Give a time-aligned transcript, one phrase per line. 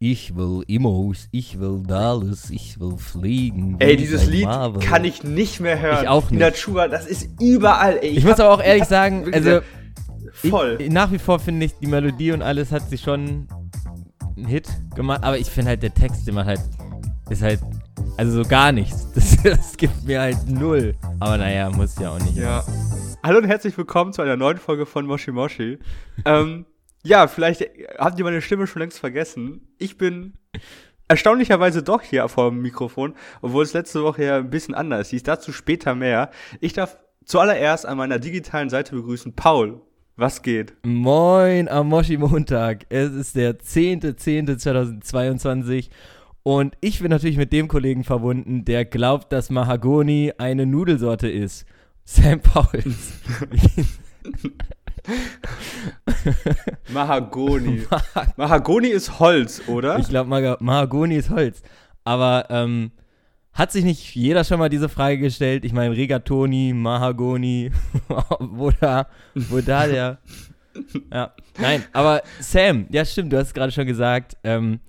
[0.00, 3.74] Ich will Immos, ich will Dallas, ich will fliegen.
[3.80, 4.80] Ey, dieses Lied Marvel.
[4.80, 6.04] kann ich nicht mehr hören.
[6.04, 6.38] Ich auch nicht.
[6.38, 7.98] Natura, das ist überall.
[8.00, 9.58] Ey, ich, ich muss aber auch ehrlich sagen, also
[10.32, 10.76] voll.
[10.78, 13.48] Ich, nach wie vor finde ich, die Melodie und alles hat sich schon
[14.36, 16.60] einen Hit gemacht, aber ich finde halt, der Text, den man halt,
[17.28, 17.58] ist halt,
[18.16, 19.08] also so gar nichts.
[19.16, 20.94] Das, das gibt mir halt null.
[21.18, 22.36] Aber naja, muss ja auch nicht.
[22.36, 22.64] Ja.
[23.24, 25.80] Hallo und herzlich willkommen zu einer neuen Folge von Moshi Moshi.
[26.24, 26.66] ähm,
[27.04, 27.64] ja, vielleicht
[27.98, 29.68] habt ihr meine Stimme schon längst vergessen.
[29.78, 30.34] Ich bin
[31.08, 35.22] erstaunlicherweise doch hier vor dem Mikrofon, obwohl es letzte Woche ja ein bisschen anders hieß.
[35.22, 36.30] Dazu später mehr.
[36.60, 39.80] Ich darf zuallererst an meiner digitalen Seite begrüßen Paul.
[40.16, 40.74] Was geht?
[40.84, 42.86] Moin am Moshi Montag.
[42.88, 45.90] Es ist der 10.10.2022
[46.42, 51.64] und ich bin natürlich mit dem Kollegen verbunden, der glaubt, dass Mahagoni eine Nudelsorte ist.
[52.04, 53.12] Sam Pauls.
[56.92, 57.86] Mahagoni.
[58.36, 59.98] Mahagoni ist Holz, oder?
[59.98, 61.62] Ich glaube, Mahagoni ist Holz.
[62.04, 62.92] Aber ähm,
[63.52, 65.64] hat sich nicht jeder schon mal diese Frage gestellt?
[65.64, 67.70] Ich meine, Regatoni, Mahagoni,
[68.38, 70.18] wo da, wo da der.
[71.12, 74.36] Ja, nein, aber Sam, ja stimmt, du hast es gerade schon gesagt.
[74.44, 74.80] Ähm,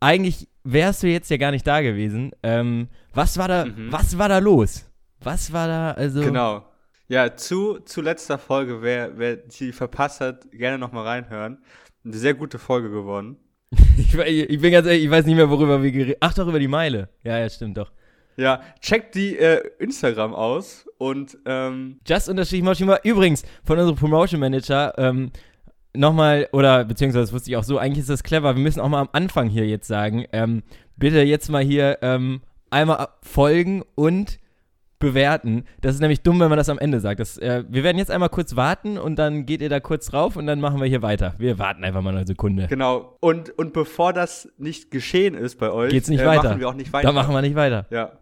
[0.00, 2.32] eigentlich wärst du jetzt ja gar nicht da gewesen.
[2.42, 3.92] Ähm, was war da, mhm.
[3.92, 4.90] was war da los?
[5.20, 6.22] Was war da, also.
[6.22, 6.64] Genau.
[7.08, 11.58] Ja, zu, zu letzter Folge, wer, wer die verpasst hat, gerne nochmal reinhören.
[12.04, 13.36] Eine sehr gute Folge geworden.
[13.98, 16.58] ich, ich, bin ganz ehrlich, ich weiß nicht mehr, worüber wir geredet Ach, doch, über
[16.58, 17.08] die Meile.
[17.22, 17.90] Ja, ja, stimmt doch.
[18.36, 22.98] Ja, checkt die äh, Instagram aus und ähm Just unterstrich Moshima.
[23.04, 25.30] Übrigens, von unserem Promotion Manager, ähm,
[25.94, 28.88] nochmal, oder beziehungsweise das wusste ich auch so, eigentlich ist das clever, wir müssen auch
[28.88, 30.62] mal am Anfang hier jetzt sagen, ähm,
[30.96, 34.40] bitte jetzt mal hier ähm, einmal folgen und
[35.04, 35.64] bewerten.
[35.80, 37.20] Das ist nämlich dumm, wenn man das am Ende sagt.
[37.20, 40.36] Das, äh, wir werden jetzt einmal kurz warten und dann geht ihr da kurz drauf
[40.36, 41.34] und dann machen wir hier weiter.
[41.38, 42.66] Wir warten einfach mal eine Sekunde.
[42.66, 43.16] Genau.
[43.20, 46.48] Und, und bevor das nicht geschehen ist bei euch, geht's nicht äh, weiter.
[46.48, 47.08] machen wir auch nicht weiter.
[47.08, 47.86] Da machen wir nicht weiter.
[47.90, 48.12] Ja.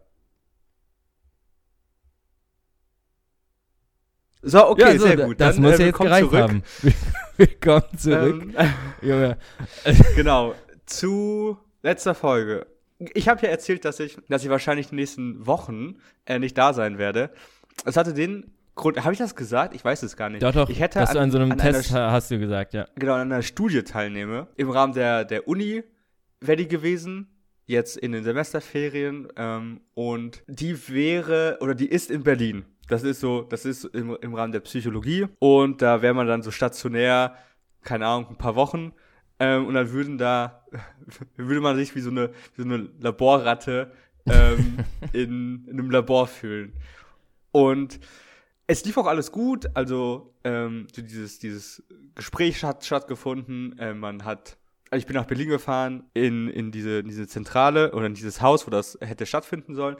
[4.45, 5.41] So, okay, ja, so, sehr gut.
[5.41, 6.41] Das Dann, muss äh, ja jetzt gereicht zurück.
[6.41, 6.63] haben.
[7.37, 8.43] willkommen zurück.
[8.57, 8.71] Ähm,
[9.03, 9.39] Junge.
[10.17, 10.55] genau.
[10.85, 12.67] Zu letzter Folge.
[13.15, 15.97] Ich habe ja erzählt, dass ich, dass ich wahrscheinlich die nächsten Wochen
[16.27, 17.31] äh, nicht da sein werde.
[17.85, 19.75] Es hatte den Grund, habe ich das gesagt?
[19.75, 20.43] Ich weiß es gar nicht.
[20.43, 22.39] Doch, doch, ich hätte dass an, du an so einem an Test einer, hast du
[22.39, 22.87] gesagt, ja.
[22.97, 24.49] Genau, an einer Studie teilnehme.
[24.57, 25.83] Im Rahmen der, der Uni
[26.41, 27.29] wäre die gewesen,
[27.67, 29.29] jetzt in den Semesterferien.
[29.37, 32.65] Ähm, und die wäre, oder die ist in Berlin.
[32.89, 35.27] Das ist so, das ist im, im Rahmen der Psychologie.
[35.39, 37.37] Und da wäre man dann so stationär,
[37.83, 38.93] keine Ahnung, ein paar Wochen.
[39.43, 40.65] Ähm, und dann würden da,
[41.37, 43.91] würde man sich wie so eine, wie so eine Laborratte
[44.27, 44.79] ähm,
[45.13, 46.75] in, in einem Labor fühlen.
[47.51, 47.99] Und
[48.69, 51.83] es lief auch alles gut, also ähm, so dieses, dieses
[52.15, 53.77] Gespräch hat stattgefunden.
[53.81, 54.59] Äh, man hat,
[54.91, 58.43] also ich bin nach Berlin gefahren, in, in, diese, in diese Zentrale oder in dieses
[58.43, 59.97] Haus, wo das hätte stattfinden sollen.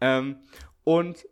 [0.00, 0.36] Ähm,
[0.84, 1.26] und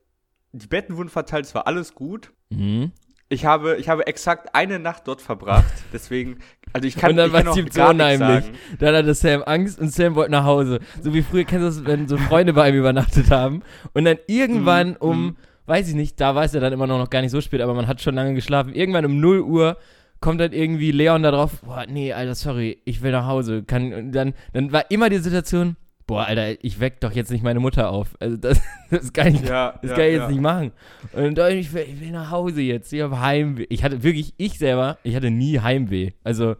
[0.52, 2.30] die Betten wurden verteilt, es war alles gut.
[2.50, 2.92] Mhm.
[3.30, 6.40] Ich habe, ich habe exakt eine Nacht dort verbracht, deswegen,
[6.74, 8.44] also ich kann, und dann war es ihm so unheimlich.
[8.80, 10.80] Dann hatte Sam Angst und Sam wollte nach Hause.
[11.00, 13.62] So wie früher kennst du das, wenn so Freunde bei ihm übernachtet haben.
[13.92, 15.36] Und dann irgendwann mm, um, mm.
[15.66, 17.74] weiß ich nicht, da war es ja dann immer noch gar nicht so spät, aber
[17.74, 18.74] man hat schon lange geschlafen.
[18.74, 19.76] Irgendwann um 0 Uhr
[20.20, 23.62] kommt dann irgendwie Leon da drauf, boah, nee, Alter, sorry, ich will nach Hause.
[23.62, 25.76] Kann, und dann, dann war immer die Situation,
[26.06, 28.16] boah, Alter, ich weck doch jetzt nicht meine Mutter auf.
[28.20, 30.28] Also das, das kann ich, ja, das ja, kann ich jetzt ja.
[30.28, 30.72] nicht machen.
[31.12, 33.66] Und dann, ich will, ich will nach Hause jetzt, ich habe Heimweh.
[33.68, 36.12] Ich hatte wirklich, ich selber, ich hatte nie Heimweh.
[36.22, 36.56] Also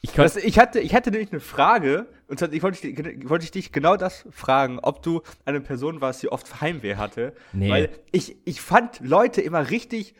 [0.00, 3.44] ich, das, ich, hatte, ich hatte nämlich eine Frage, und zwar, ich wollte, ich, wollte
[3.44, 7.32] ich dich genau das fragen, ob du eine Person warst, die oft Heimweh hatte.
[7.52, 7.70] Nee.
[7.70, 10.14] Weil ich, ich fand Leute immer richtig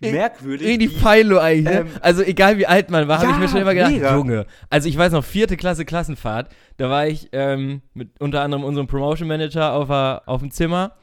[0.00, 0.68] merkwürdig.
[0.68, 1.80] Irgendwie Philo eigentlich, ne?
[1.80, 4.14] ähm, Also egal wie alt man war, ja, habe ich mir schon immer gedacht, mega.
[4.14, 4.46] Junge.
[4.70, 8.86] Also ich weiß noch, vierte Klasse Klassenfahrt, da war ich ähm, mit unter anderem unserem
[8.86, 9.88] Promotion Manager auf,
[10.26, 10.96] auf dem Zimmer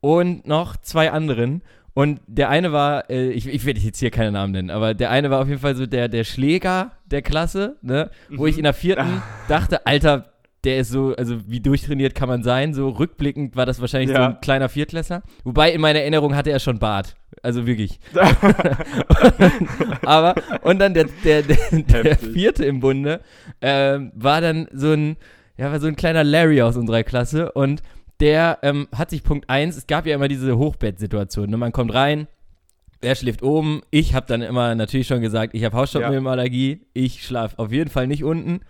[0.00, 1.62] und noch zwei anderen.
[1.94, 5.10] Und der eine war, äh, ich, ich werde jetzt hier keine Namen nennen, aber der
[5.10, 8.10] eine war auf jeden Fall so der, der Schläger der Klasse, ne?
[8.30, 8.48] Wo mhm.
[8.48, 10.30] ich in der vierten dachte, Alter,
[10.64, 14.16] der ist so, also wie durchtrainiert kann man sein, so rückblickend war das wahrscheinlich ja.
[14.16, 15.22] so ein kleiner Viertklässler.
[15.44, 17.16] Wobei in meiner Erinnerung hatte er schon Bart.
[17.42, 17.98] Also wirklich.
[20.04, 23.20] Aber, und dann der, der, der, der vierte im Bunde
[23.60, 25.16] äh, war dann so ein,
[25.56, 27.82] ja, war so ein kleiner Larry aus unserer Klasse und
[28.20, 31.56] der ähm, hat sich Punkt 1, es gab ja immer diese Hochbettsituation, ne?
[31.56, 32.26] man kommt rein,
[33.02, 33.80] Wer schläft oben?
[33.90, 36.72] Ich habe dann immer natürlich schon gesagt, ich habe Hausstaubmilbenallergie.
[36.72, 36.78] Ja.
[36.92, 38.60] Ich schlafe auf jeden Fall nicht unten.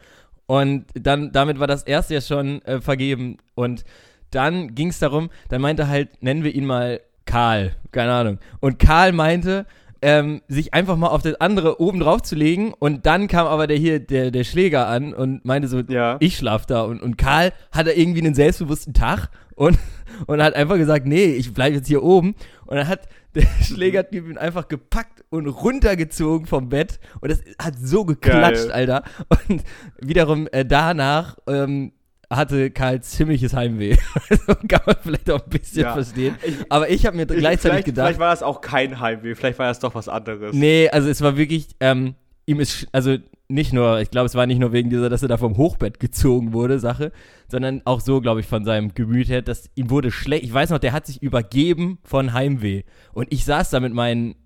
[0.47, 3.38] Und dann, damit war das erste ja schon äh, vergeben.
[3.56, 3.85] Und
[4.31, 8.38] dann ging es darum, dann meinte halt, nennen wir ihn mal Karl, keine Ahnung.
[8.61, 9.67] Und Karl meinte,
[10.02, 12.73] ähm, sich einfach mal auf das andere oben drauf zu legen.
[12.79, 16.17] Und dann kam aber der hier, der, der Schläger an und meinte so, Ja.
[16.20, 16.82] ich schlaf da.
[16.82, 19.79] Und, und Karl hatte irgendwie einen selbstbewussten Tag und,
[20.26, 22.35] und hat einfach gesagt, nee, ich bleibe jetzt hier oben.
[22.67, 26.99] Und dann hat der Schlägertyp ihn einfach gepackt und runtergezogen vom Bett.
[27.20, 28.73] Und das hat so geklatscht, Geil.
[28.73, 29.03] Alter.
[29.49, 29.62] Und
[30.00, 31.93] wiederum äh, danach ähm,
[32.31, 33.97] hatte Karl ziemliches Heimweh.
[34.31, 35.93] Also kann man vielleicht auch ein bisschen Ja.
[35.94, 36.37] verstehen.
[36.69, 39.59] Aber ich habe mir Ich- gleichzeitig vielleicht, gedacht, Vielleicht war das auch kein Heimweh, vielleicht
[39.59, 40.55] war das doch was anderes.
[40.55, 42.15] Nee, also es war wirklich, ähm,
[42.47, 43.17] ihm ist, also
[43.49, 45.99] nicht nur, ich glaube, es war nicht nur wegen dieser, dass er da vom Hochbett
[45.99, 47.11] gezogen wurde, Sache,
[47.49, 50.44] sondern auch so, glaube ich, von seinem Gemüt her, dass ihm wurde schlecht.
[50.44, 52.85] Ich weiß noch, der hat sich übergeben von Heimweh.
[53.12, 54.37] Und ich saß da mit meinen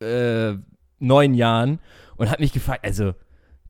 [0.00, 0.54] äh,
[1.00, 1.80] neun Jahren
[2.16, 3.14] und habe mich gefragt, also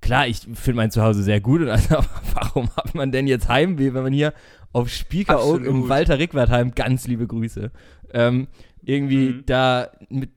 [0.02, 3.48] klar, ich finde mein Zuhause sehr gut, und also, aber warum hat man denn jetzt
[3.48, 4.34] Heimweh, wenn man hier
[4.72, 5.88] auf Spiekeroog im.
[5.88, 7.70] Walter Rickwertheim, ganz liebe Grüße,
[8.12, 8.48] ähm,
[8.82, 9.46] irgendwie Mhm.
[9.46, 10.30] da mit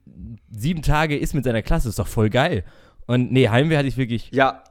[0.50, 2.64] sieben Tage ist mit seiner Klasse, ist doch voll geil.
[3.06, 4.62] Und nee, Heimweh hatte ich wirklich, Ja,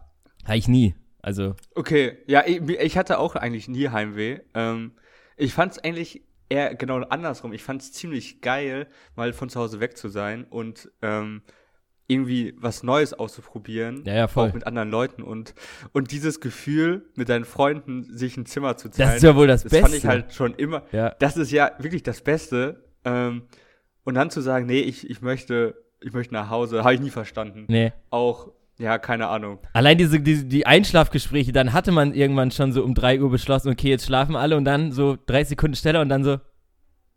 [0.44, 0.96] hatte ich nie.
[1.22, 2.18] Also, okay.
[2.28, 4.40] Ja, ich, ich hatte auch eigentlich nie Heimweh.
[4.54, 4.92] Ähm,
[5.38, 7.52] ich fand es eigentlich eher genau andersrum.
[7.54, 11.42] Ich fand es ziemlich geil, mal von zu Hause weg zu sein und ähm,
[12.08, 14.04] irgendwie was Neues auszuprobieren.
[14.06, 14.50] Ja, ja, voll.
[14.50, 15.56] Auch mit anderen Leuten und,
[15.92, 19.10] und dieses Gefühl, mit deinen Freunden sich ein Zimmer zu teilen.
[19.10, 19.86] das ist ja wohl das, das Beste.
[19.86, 20.84] fand ich halt schon immer.
[20.92, 21.16] Ja.
[21.20, 22.84] Das ist ja wirklich das Beste.
[23.04, 23.44] Ähm,
[24.04, 27.10] und dann zu sagen, nee, ich, ich möchte, ich möchte nach Hause, habe ich nie
[27.10, 27.66] verstanden.
[27.68, 27.92] Nee.
[28.12, 29.60] Auch, ja, keine Ahnung.
[29.74, 33.72] Allein diese, diese, die Einschlafgespräche, dann hatte man irgendwann schon so um 3 Uhr beschlossen,
[33.72, 36.40] okay, jetzt schlafen alle und dann so 30 Sekunden schneller und dann so,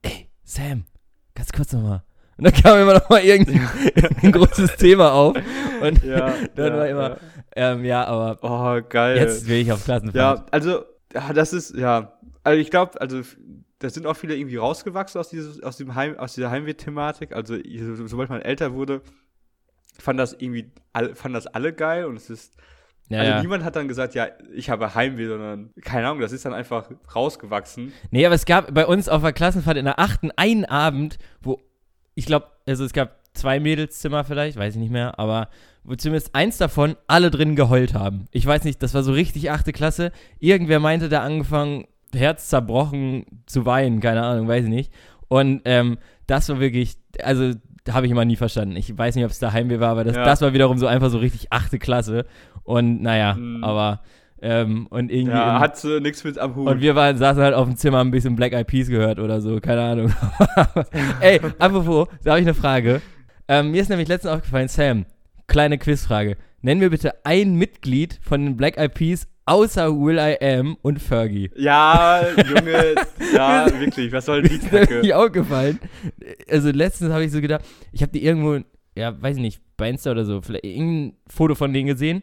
[0.00, 0.84] ey, Sam,
[1.34, 2.04] ganz kurz nochmal.
[2.38, 3.68] Und dann kam immer noch mal irgendein,
[4.22, 5.36] ein großes Thema auf.
[5.80, 7.16] Und Ja, dann ja, war immer,
[7.56, 9.16] ähm, ja, aber Oh, geil.
[9.18, 10.38] jetzt will ich auf Klassenfahrt.
[10.38, 12.12] ja, also, ja, das ist, ja.
[12.44, 13.20] Also ich glaube, also
[13.80, 17.32] da sind auch viele irgendwie rausgewachsen aus, dieses, aus, dem Heim, aus dieser Heimweh-Thematik.
[17.34, 19.02] Also so- sobald man älter wurde,
[19.98, 22.54] fand das irgendwie, all, fanden das alle geil und es ist,
[23.08, 23.40] Ja, also ja.
[23.40, 26.88] niemand hat dann gesagt, ja, ich habe Heimweh, sondern, keine Ahnung, das ist dann einfach
[27.14, 27.92] rausgewachsen.
[28.10, 31.60] Nee, aber es gab bei uns auf der Klassenfahrt in der achten einen Abend, wo
[32.18, 35.48] ich glaube, also es gab zwei Mädelszimmer vielleicht, weiß ich nicht mehr, aber
[35.84, 38.26] wo zumindest eins davon alle drin geheult haben.
[38.32, 40.10] Ich weiß nicht, das war so richtig achte Klasse.
[40.40, 44.92] Irgendwer meinte da angefangen, Herz zerbrochen zu weinen, keine Ahnung, weiß ich nicht.
[45.28, 47.52] Und ähm, das war wirklich, also
[47.88, 48.76] habe ich immer nie verstanden.
[48.76, 50.24] Ich weiß nicht, ob es daheim war, aber das, Ja.
[50.24, 52.26] das war wiederum so einfach so richtig achte Klasse.
[52.64, 53.62] Und naja, Mhm.
[53.64, 54.00] aber
[54.42, 56.66] ähm, und irgendwie Ja, hat äh, nichts mit am Hut.
[56.68, 59.18] und wir waren, saßen halt auf dem Zimmer, haben ein bisschen Black Eyed Peas gehört
[59.18, 60.12] oder so, keine Ahnung.
[61.20, 63.00] Ey, apropos, da habe ich eine Frage.
[63.48, 65.06] Ähm, mir ist nämlich letztens aufgefallen, Sam,
[65.46, 66.36] kleine Quizfrage.
[66.60, 71.00] Nenn mir bitte ein Mitglied von den Black Eyed Peas außer Will I Am und
[71.00, 71.50] Fergie.
[71.56, 72.94] ja, Junge,
[73.34, 75.16] ja, wirklich, was soll die Ist mir Kacke?
[75.16, 75.78] aufgefallen.
[76.50, 78.58] Also letztens habe ich so gedacht, ich habe die irgendwo,
[78.94, 82.22] ja, weiß ich nicht, bei Insta oder so, vielleicht irgendein Foto von denen gesehen.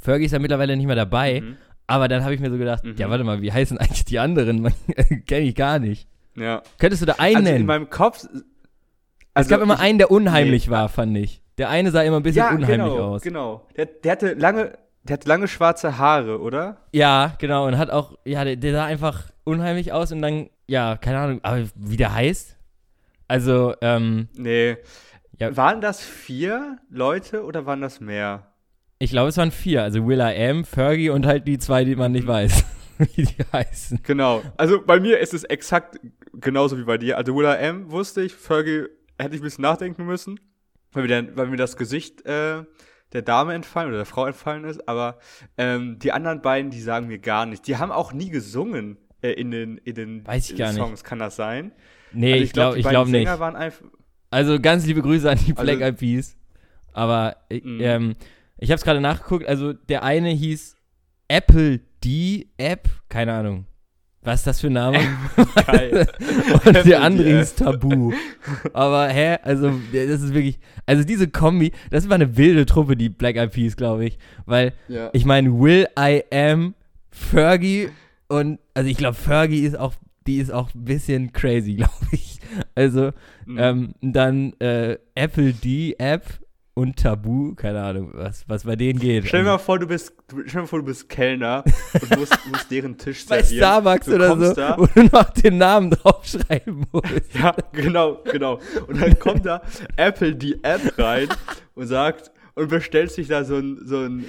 [0.00, 1.40] Fergie ist ja mittlerweile nicht mehr dabei.
[1.40, 1.56] Mhm.
[1.86, 2.94] Aber dann habe ich mir so gedacht, Mhm.
[2.96, 4.72] ja, warte mal, wie heißen eigentlich die anderen?
[5.26, 6.08] Kenne ich gar nicht.
[6.36, 6.62] Ja.
[6.78, 7.66] Könntest du da einen Also in nennen?
[7.66, 8.24] meinem Kopf.
[8.24, 8.42] es
[9.34, 10.72] Also gab immer ich- einen, der unheimlich nee.
[10.72, 11.42] war, fand ich.
[11.58, 13.22] Der eine sah immer ein bisschen ja, unheimlich genau, aus.
[13.22, 13.66] Genau.
[13.76, 16.78] Der, der hatte lange, der hatte lange schwarze Haare, oder?
[16.92, 17.66] Ja, genau.
[17.66, 21.40] Und hat auch, ja, der, der sah einfach unheimlich aus und dann, ja, keine Ahnung,
[21.44, 22.56] aber wie der heißt?
[23.28, 24.78] Also, ähm, Nee.
[25.38, 25.56] Ja.
[25.56, 28.46] Waren das vier Leute oder waren das mehr?
[28.98, 29.82] Ich glaube, es waren vier.
[29.82, 32.64] Also Will I Am, Fergie und halt die zwei, die man nicht weiß,
[33.14, 34.00] wie die heißen.
[34.02, 34.42] Genau.
[34.56, 35.98] Also bei mir ist es exakt
[36.32, 37.16] genauso wie bei dir.
[37.18, 38.84] Also Will I Am wusste ich, Fergie
[39.18, 40.40] hätte ich ein bisschen nachdenken müssen,
[40.92, 42.64] weil mir, dann, weil mir das Gesicht äh,
[43.12, 44.88] der Dame entfallen oder der Frau entfallen ist.
[44.88, 45.18] Aber
[45.58, 47.64] ähm, die anderen beiden, die sagen mir gar nichts.
[47.66, 50.76] Die haben auch nie gesungen äh, in den, in den Weiß ich gar nicht.
[50.78, 51.04] Songs.
[51.04, 51.72] Kann das sein?
[52.12, 53.26] Nee, Also ich glaube beiden glaub nicht.
[53.26, 53.86] Sänger waren einfach.
[54.30, 56.36] Also ganz liebe Grüße an die Black Also- Eyed Peas.
[56.92, 57.78] Aber äh, Mhm.
[57.80, 58.12] ähm,
[58.58, 59.46] ich habe es gerade nachgeguckt.
[59.46, 60.76] Also der eine hieß
[61.28, 63.66] Apple D App, keine Ahnung.
[64.22, 64.98] Was ist das für ein Name?
[65.66, 66.06] Geil.
[66.64, 68.12] Und der andere hieß Tabu.
[68.72, 73.10] Aber hä, also das ist wirklich, also diese Kombi, das war eine wilde Truppe, die
[73.10, 75.10] Black Eyed Peas, glaube ich, weil ja.
[75.12, 76.74] ich meine Will I Am,
[77.10, 77.90] Fergie
[78.28, 79.92] und also ich glaube Fergie ist auch,
[80.26, 82.40] die ist auch ein bisschen crazy, glaube ich.
[82.74, 83.12] Also
[83.46, 83.58] Mhm.
[83.58, 86.24] ähm, dann äh, Apple D App
[86.74, 89.26] und Tabu, keine Ahnung, was, was bei denen geht.
[89.28, 91.62] Stell dir mal Also, vor, du bist, stell dir mal vor, du bist Kellner
[91.94, 93.58] und musst, musst deren Tisch bei servieren.
[93.64, 97.34] Starbucks Du oder so, da- wo du noch den Namen draufschreiben musst.
[97.34, 98.58] Ja, genau, genau.
[98.88, 99.62] Und dann kommt da
[99.96, 101.28] Apple die App rein
[101.74, 104.24] und sagt und bestellt sich da so ein, so ein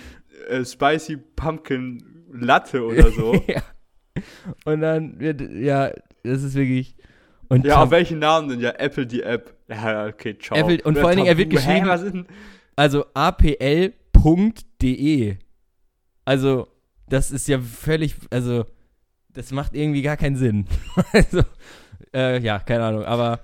[0.50, 3.34] äh, Spicy Pumpkin Latte oder so.
[3.48, 3.62] ja.
[4.66, 5.92] Und dann wird, ja,
[6.24, 6.96] das ist wirklich.
[7.50, 8.60] Und Ja, auf welchen Namen denn?
[8.60, 9.54] Ja, Apple die App.
[9.68, 10.58] Ja, okay, ciao.
[10.58, 11.52] Apple- und Oder vor allen Dingen, er wird.
[11.52, 12.26] Hä, geschrieben- was denn?
[12.76, 13.06] Also
[14.24, 15.36] apl.de.
[16.26, 16.68] Also,
[17.08, 18.66] das ist ja völlig, also,
[19.30, 20.66] das macht irgendwie gar keinen Sinn.
[21.14, 21.42] also,
[22.14, 23.40] äh, ja, keine Ahnung, aber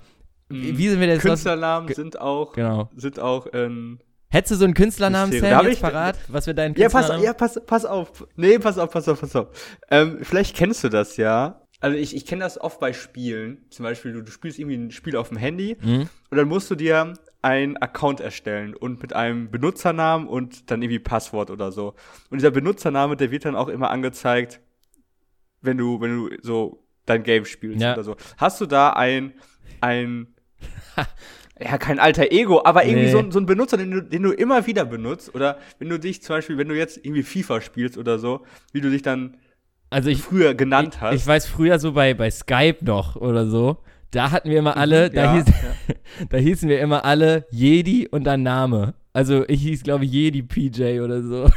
[0.48, 2.90] wie wie sind wir denn jetzt Künstlernamen Ge- sind auch, Genau.
[2.96, 5.58] sind auch, ähm, Hättest du so einen Künstlernamen, Mysterium.
[5.58, 6.18] Sam, jetzt ich- parat?
[6.28, 7.24] Was wir deinen Ja, pass, Künstlernamen?
[7.26, 8.26] ja pass, pass auf.
[8.36, 9.48] Nee, pass auf, pass auf, pass auf.
[9.90, 11.61] Ähm, vielleicht kennst du das ja.
[11.82, 13.58] Also ich, ich kenne das oft bei Spielen.
[13.70, 16.08] Zum Beispiel, du, du spielst irgendwie ein Spiel auf dem Handy Mhm.
[16.30, 21.00] und dann musst du dir einen Account erstellen und mit einem Benutzernamen und dann irgendwie
[21.00, 21.94] Passwort oder so.
[22.30, 24.60] Und dieser Benutzername, der wird dann auch immer angezeigt,
[25.60, 27.94] wenn du, wenn du so dein Game spielst Ja.
[27.94, 28.16] oder so.
[28.36, 29.32] Hast du da ein,
[29.80, 30.28] ein,
[31.60, 33.10] ja, kein alter Ego, aber irgendwie Nee.
[33.12, 35.98] so, ein- so ein Benutzer, den du, den du immer wieder benutzt oder wenn du
[35.98, 39.36] dich zum Beispiel, wenn du jetzt irgendwie FIFA spielst oder so, wie du dich dann
[39.92, 41.14] Also ich, früher genannt ich, hast.
[41.14, 43.78] ich weiß früher so bei, bei Skype noch oder so,
[44.10, 45.44] da hatten wir immer alle, da, ja, hieß,
[46.30, 48.94] da hießen wir immer alle Jedi und dann Name.
[49.12, 51.48] Also ich hieß, glaube ich, Jedi PJ oder so.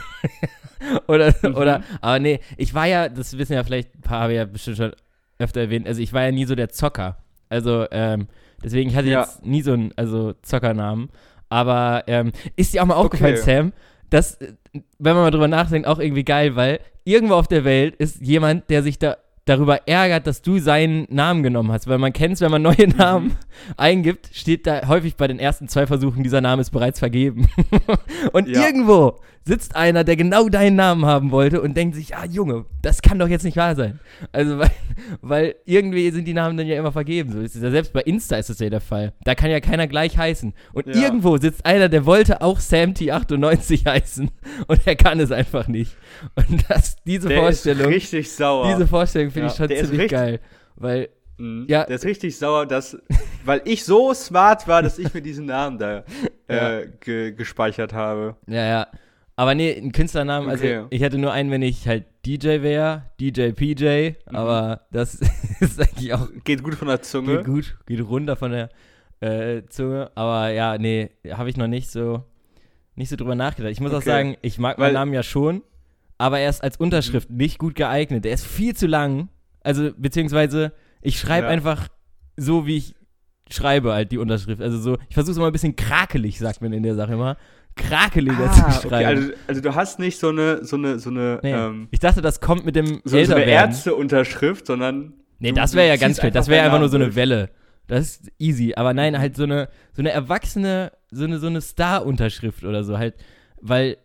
[1.08, 1.56] oder, Mhm.
[1.56, 4.46] oder, aber nee, ich war ja, das wissen ja vielleicht ein paar, habe ich ja
[4.46, 4.92] bestimmt schon
[5.40, 7.18] öfter erwähnt, also ich war ja nie so der Zocker.
[7.50, 8.28] Also, ähm,
[8.64, 9.22] deswegen ich hatte Ja.
[9.22, 11.10] jetzt nie so einen, also Zockernamen.
[11.50, 13.44] Aber ähm, ist dir auch mal aufgefallen, Okay.
[13.58, 13.74] Sam,
[14.16, 14.54] dass, äh,
[15.00, 18.70] wenn man mal drüber nachdenkt, auch irgendwie geil, weil irgendwo auf der Welt ist jemand,
[18.70, 21.88] der sich da darüber ärgert, dass du seinen Namen genommen hast.
[21.88, 22.98] Weil man kennt es, wenn man neue Mhm.
[22.98, 23.38] Namen
[23.78, 27.48] eingibt, steht da häufig bei den ersten zwei Versuchen, dieser Name ist bereits vergeben.
[28.34, 28.66] und Ja.
[28.66, 33.02] irgendwo sitzt einer, der genau deinen Namen haben wollte und denkt sich, ah Junge, das
[33.04, 34.00] kann doch jetzt nicht wahr sein.
[34.32, 34.72] Also, weil,
[35.22, 37.32] weil irgendwie sind die Namen dann ja immer vergeben.
[37.32, 39.14] So ist ja selbst bei Insta ist das ja der Fall.
[39.24, 40.54] Da kann ja keiner gleich heißen.
[40.74, 41.02] Und Ja.
[41.04, 44.32] irgendwo sitzt einer, der wollte auch SamT98 heißen
[44.68, 45.96] und er kann es einfach nicht.
[46.36, 48.68] Und das, diese der Vorstellung, ist richtig sauer.
[48.74, 50.40] diese Vorstellung finde Ja, ich schon der ziemlich geil.
[50.76, 51.66] Weil, Mhm.
[51.68, 51.84] Ja.
[51.84, 52.98] Der ist richtig sauer, dass,
[53.44, 56.06] weil ich so smart war, dass ich mir diesen Namen da
[56.48, 58.38] äh, ge gespeichert habe.
[58.48, 58.88] ja, ja.
[59.38, 60.76] Aber nee, ein Künstlernamen, Okay.
[60.76, 64.36] also ich hätte nur einen, wenn ich halt DJ wäre, DJ PJ, Mhm.
[64.36, 65.16] aber das
[65.60, 67.38] ist eigentlich auch Geht gut von der Zunge.
[67.38, 68.70] Geht gut, geht runter von der
[69.20, 70.10] äh, Zunge.
[70.16, 72.24] Aber ja, nee, habe ich noch nicht so,
[72.96, 73.72] nicht so drüber nachgedacht.
[73.74, 74.06] Ich muss auch Okay.
[74.10, 75.64] sagen, ich mag Weil- meinen Namen ja schon,
[76.18, 78.24] aber er ist als Unterschrift nicht gut geeignet.
[78.24, 79.28] Der ist viel zu lang.
[79.62, 81.52] Also, beziehungsweise, ich schreibe Ja.
[81.52, 81.90] einfach
[82.38, 82.96] so, wie ich
[83.50, 84.62] schreibe, halt die Unterschrift.
[84.62, 87.38] Also so, ich versuche es immer ein bisschen krakelig, sagt man in der Sache immer.
[87.76, 89.08] Krakeliger Ah, zu okay, schreiben.
[89.20, 91.52] also, also du hast nicht so eine, so eine, so eine, nee.
[91.52, 93.44] ähm, ich dachte, das kommt mit dem so, so eine.
[93.46, 96.36] Ärzteunterschrift, sondern Nee, du- das wäre ja ganz schlecht.
[96.36, 97.16] Das wäre einfach nur so eine.
[97.16, 97.50] Welle.
[97.88, 98.74] Das ist easy.
[98.76, 102.98] Aber nein, halt so eine, so eine erwachsene, so eine, so eine Star-Unterschrift oder so
[102.98, 103.16] halt.
[103.62, 103.98] Weil,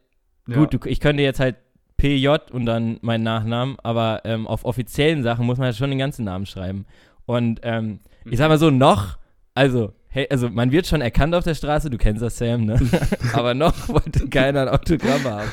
[0.48, 0.56] Ja.
[0.56, 1.56] gut, du, ich könnte jetzt halt
[1.96, 5.98] PJ und dann meinen Nachnamen, aber ähm, auf offiziellen Sachen muss man ja schon den
[5.98, 6.84] ganzen Namen schreiben.
[7.26, 9.16] Und ähm, ich sag mal so, noch,
[9.54, 12.80] also, hey, also man wird schon erkannt auf der Straße, du kennst das, Sam, ne?
[13.32, 15.50] aber noch wollte keiner ein Autogramm haben.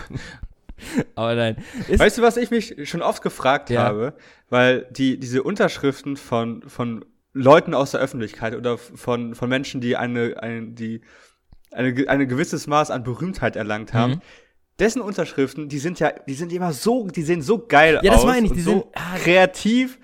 [1.16, 1.58] aber nein.
[1.88, 3.84] Ist, Weißt du, was ich mich schon oft gefragt Ja.
[3.84, 4.14] habe?
[4.50, 9.96] Weil die, diese Unterschriften von, von Leuten aus der Öffentlichkeit oder von, von Menschen, die
[9.98, 11.02] eine, eine, die
[11.72, 14.22] eine, eine gewisses Maß an Berühmtheit erlangt haben, Mhm.
[14.80, 18.22] dessen Unterschriften, die sind ja, die sind immer so, die sehen so geil Ja, das
[18.22, 18.26] aus.
[18.28, 20.00] meine ich, die so sind- ah, kreativ.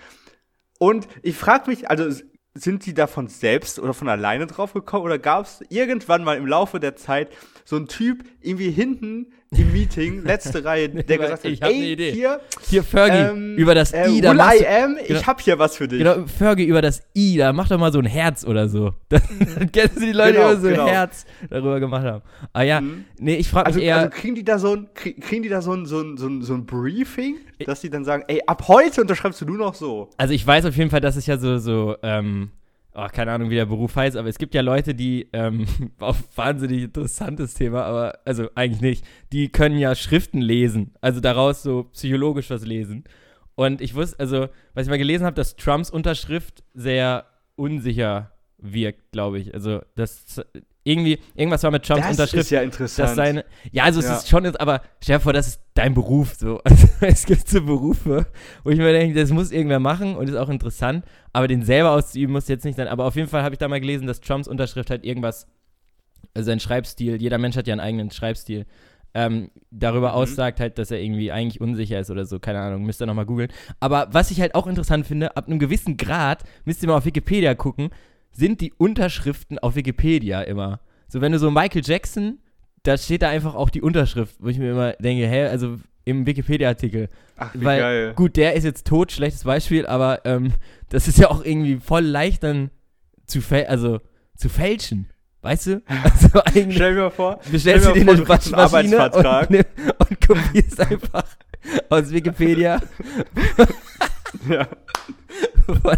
[0.79, 2.09] Und ich frage mich, also
[2.53, 6.45] sind die davon selbst oder von alleine drauf gekommen oder gab es irgendwann mal im
[6.45, 7.29] Laufe der Zeit
[7.65, 11.75] so einen Typ irgendwie hinten im Meeting, letzte Reihe, der gesagt hat, ich hab ne
[11.75, 12.11] ey, Idee.
[12.11, 15.19] hier, Hier, Fergie, ähm, über das äh, I, da machst I am, genau.
[15.19, 15.99] ich hab hier was für dich.
[15.99, 18.93] Genau, Fergie über das I, da mach doch mal so ein Herz oder so.
[19.09, 20.85] Dann kennst du die Leute, die Genau, immer so genau.
[20.85, 22.23] ein Herz darüber gemacht haben.
[22.51, 23.05] Ah ja, Mhm.
[23.19, 25.49] nee, ich frage Also, mich eher, also kriegen die da so ein, krie- kriegen die
[25.49, 28.41] da so ein, so ein, so ein, so ein Briefing, dass die dann sagen, ey,
[28.47, 30.09] ab heute unterschreibst du nur noch so.
[30.17, 32.49] also ich weiß auf jeden Fall, dass es ja so, so, ähm,
[32.95, 35.65] oh, keine Ahnung, wie der Beruf heißt, aber es gibt ja Leute, die, ähm,
[35.99, 41.63] auch wahnsinnig interessantes Thema, aber, also eigentlich nicht, die können ja Schriften lesen, also daraus
[41.63, 43.03] so psychologisch was lesen.
[43.55, 49.11] Und ich wusste, also, was ich mal gelesen habe, dass Trumps Unterschrift sehr unsicher wirkt,
[49.11, 49.53] glaube ich.
[49.53, 50.41] Also, das
[50.83, 52.43] irgendwie, irgendwas war mit Trumps Das Unterschrift.
[52.45, 53.15] ist ja interessant.
[53.15, 54.17] seine, ja, also es Ja.
[54.17, 56.59] ist schon, jetzt, aber stell dir vor, das ist dein Beruf so.
[56.65, 58.25] Also, es gibt so Berufe,
[58.63, 61.91] wo ich mir denke, das muss irgendwer machen und ist auch interessant, aber den selber
[61.91, 62.87] auszuüben muss jetzt nicht sein.
[62.87, 65.47] Aber auf jeden Fall habe ich da mal gelesen, dass Trumps Unterschrift halt irgendwas,
[66.33, 68.65] also sein Schreibstil, jeder Mensch hat ja einen eigenen Schreibstil,
[69.13, 70.15] ähm, darüber Mhm.
[70.15, 73.25] aussagt halt, dass er irgendwie eigentlich unsicher ist oder so, keine Ahnung, müsst ihr nochmal
[73.27, 73.51] googeln.
[73.79, 77.05] Aber was ich halt auch interessant finde, ab einem gewissen Grad, müsst ihr mal auf
[77.05, 77.89] Wikipedia gucken,
[78.33, 80.79] sind die Unterschriften auf Wikipedia immer.
[81.07, 82.39] So, wenn du so Michael Jackson,
[82.83, 86.25] da steht da einfach auch die Unterschrift, wo ich mir immer denke, hä, also im
[86.25, 87.07] Wikipedia-Artikel.
[87.37, 88.13] Ach, wie Weil, geil.
[88.15, 90.53] gut, der ist jetzt tot, schlechtes Beispiel, aber ähm,
[90.89, 92.71] das ist ja auch irgendwie voll leicht, dann
[93.25, 94.01] zu, also,
[94.35, 95.09] zu fälschen.
[95.41, 95.81] Weißt du?
[96.03, 99.65] Also eigentlich Stell dir mal vor, bestellst du dir eine Waschmaschine und, ne,
[99.99, 101.25] und kopierst einfach
[101.89, 102.81] aus Wikipedia
[104.49, 104.67] ja.
[105.65, 105.97] von,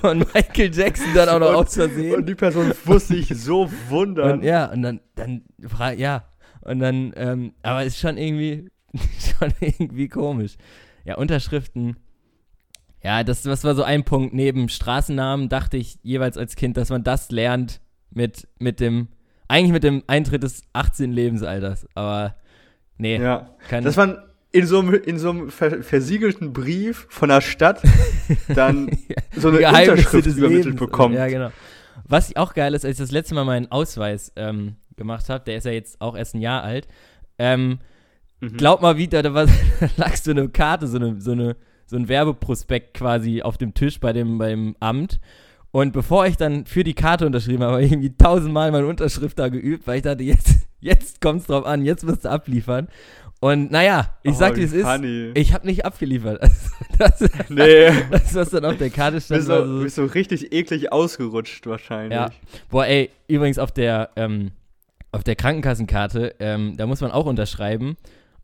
[0.00, 2.16] von, Michael Jackson dann auch noch und, aus Versehen.
[2.16, 4.38] Und die Person muss sich so wundern.
[4.38, 5.42] Und, ja, und dann, dann,
[5.96, 6.24] ja,
[6.62, 8.70] und dann, ähm, aber ist schon irgendwie,
[9.38, 10.56] schon irgendwie komisch.
[11.04, 11.96] Ja, Unterschriften.
[13.02, 14.32] Ja, das, das war so ein Punkt.
[14.32, 17.80] Neben Straßennamen dachte ich jeweils als Kind, dass man das lernt
[18.10, 19.08] mit, mit dem,
[19.48, 21.10] eigentlich mit dem Eintritt des 18.
[21.10, 21.88] Lebensalters.
[21.94, 22.36] Aber
[22.98, 23.18] nee.
[23.18, 24.18] Ja, das waren
[24.52, 27.82] in so einem, in so einem versiegelten Brief von der Stadt
[28.54, 28.90] dann
[29.34, 30.80] so eine Unterschrift übermittelt Lebens.
[30.80, 31.14] bekommt.
[31.14, 31.50] Ja, genau.
[32.06, 35.56] Was auch geil ist, als ich das letzte Mal meinen Ausweis ähm, gemacht habe, der
[35.56, 36.86] ist ja jetzt auch erst ein Jahr alt,
[37.38, 37.78] ähm,
[38.40, 38.56] mhm.
[38.56, 39.52] glaub mal wieder, da, war, da
[39.96, 41.56] lag so eine Karte, so, eine, so, eine,
[41.86, 45.18] so ein Werbeprospekt quasi auf dem Tisch bei dem, beim Amt.
[45.72, 49.38] Und bevor ich dann für die Karte unterschrieben habe, habe ich irgendwie tausendmal meine Unterschrift
[49.38, 52.88] da geübt, weil ich dachte, jetzt, jetzt kommt es drauf an, jetzt wirst du abliefern.
[53.40, 54.86] Und naja, ich oh, sag dir, es ist,
[55.34, 56.40] ich habe nicht abgeliefert.
[56.98, 57.90] Also, das, nee.
[58.12, 59.38] Das, was dann auf der Karte stand.
[59.40, 62.12] Bist so, so, bist so richtig eklig ausgerutscht wahrscheinlich.
[62.12, 62.30] Ja.
[62.70, 64.52] Boah, ey, übrigens auf der, ähm,
[65.10, 67.96] auf der Krankenkassenkarte, ähm, da muss man auch unterschreiben.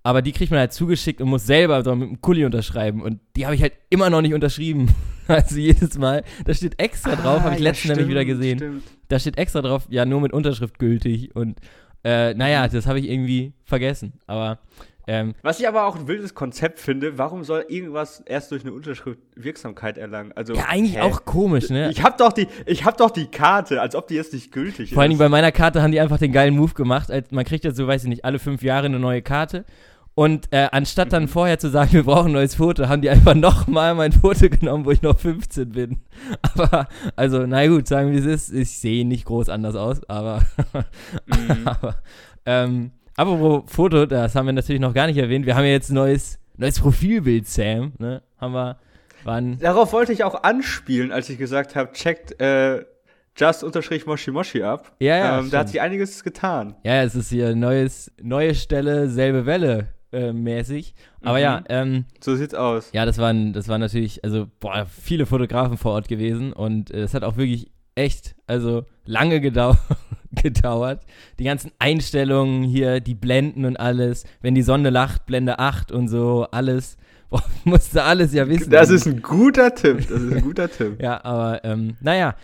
[0.02, 3.02] Aber die kriegt man halt zugeschickt und muss selber so mit dem Kuli unterschreiben.
[3.02, 4.88] Und die habe ich halt immer noch nicht unterschrieben.
[5.28, 6.25] Also jedes Mal.
[6.47, 8.59] Da steht extra drauf, ah, habe ich ja, letztens nämlich wieder gesehen.
[8.59, 8.83] Stimmt.
[9.09, 11.37] Da steht extra drauf, ja, nur mit Unterschrift gültig.
[11.37, 11.61] Und
[12.02, 14.14] äh, naja, das habe ich irgendwie vergessen.
[14.26, 14.59] Aber.
[15.09, 18.75] Ähm, Was ich aber auch ein wildes Konzept finde, warum soll irgendwas erst durch eine
[18.75, 20.33] Unterschrift Wirksamkeit erlangen?
[20.37, 21.00] Also, ja, eigentlich hä?
[21.00, 21.91] auch komisch, ne?
[21.91, 22.47] Ich habe doch, die,
[22.85, 24.95] hab doch die Karte, als ob die jetzt nicht gültig ist.
[24.95, 27.11] Vor allem bei meiner Karte haben die einfach den geilen Move gemacht.
[27.11, 29.65] Als, man kriegt jetzt so, weiß ich nicht, alle fünf Jahre eine neue Karte.
[30.15, 31.29] Und äh, anstatt dann mhm.
[31.29, 34.85] vorher zu sagen, wir brauchen ein neues Foto, haben die einfach nochmal mein Foto genommen,
[34.85, 36.00] wo ich noch 15 bin.
[36.43, 36.87] Aber,
[37.17, 38.53] also, na gut, sagen wir es ist.
[38.53, 40.43] Ich sehe nicht groß anders aus, aber.
[41.27, 41.67] mhm.
[41.67, 42.03] aber
[42.45, 45.46] ähm, apropos Foto, das haben wir natürlich noch gar nicht erwähnt.
[45.46, 47.92] Wir haben ja jetzt ein neues, neues Profilbild, Sam.
[47.98, 48.22] Ne?
[48.38, 48.78] Haben wir.
[49.25, 49.58] Wann?
[49.58, 52.40] Darauf wollte ich auch anspielen, als ich gesagt habe, checkt.
[52.40, 52.85] Äh
[53.37, 54.96] Just unterstrich Moshi Moshi ab.
[54.98, 55.38] Ja, ja.
[55.38, 56.74] Ähm, da hat sich einiges getan.
[56.83, 60.94] Ja, es ist hier neues, neue Stelle, selbe Welle äh, mäßig.
[61.22, 61.42] Aber mhm.
[61.42, 62.90] ja, ähm, so sieht's aus.
[62.92, 67.02] Ja, das waren, das waren natürlich, also boah, viele Fotografen vor Ort gewesen und äh,
[67.02, 69.76] es hat auch wirklich echt, also lange gedau
[70.42, 71.02] gedauert.
[71.38, 74.24] Die ganzen Einstellungen hier, die Blenden und alles.
[74.40, 76.96] Wenn die Sonne lacht, Blende 8 und so, alles.
[77.30, 78.70] Boah, musste alles ja wissen.
[78.70, 79.98] Das ist ein guter Tipp.
[80.08, 80.96] Das ist ein guter Tipp.
[81.02, 82.37] ja, aber ähm, naja.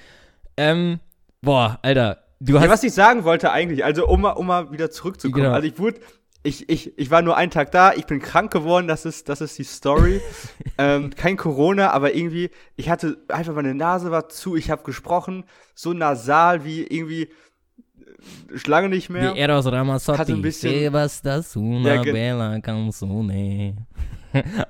[0.58, 1.00] Ähm,
[1.40, 2.18] boah, Alter.
[2.38, 5.44] Du hast ja, was ich sagen wollte eigentlich, also um mal, um mal wieder zurückzukommen.
[5.44, 5.54] Genau.
[5.54, 6.00] Also ich wurde,
[6.44, 9.40] ich, ich, ich war nur einen Tag da, ich bin krank geworden, das ist, das
[9.40, 10.20] ist die Story.
[10.78, 15.44] ähm, kein Corona, aber irgendwie, ich hatte einfach meine Nase war zu, ich habe gesprochen,
[15.74, 19.33] so nasal wie irgendwie äh, Schlange nicht mehr.
[19.33, 23.87] Die Eros Ramazzotti, hatte ein bisschen, das una ja, bella canzone.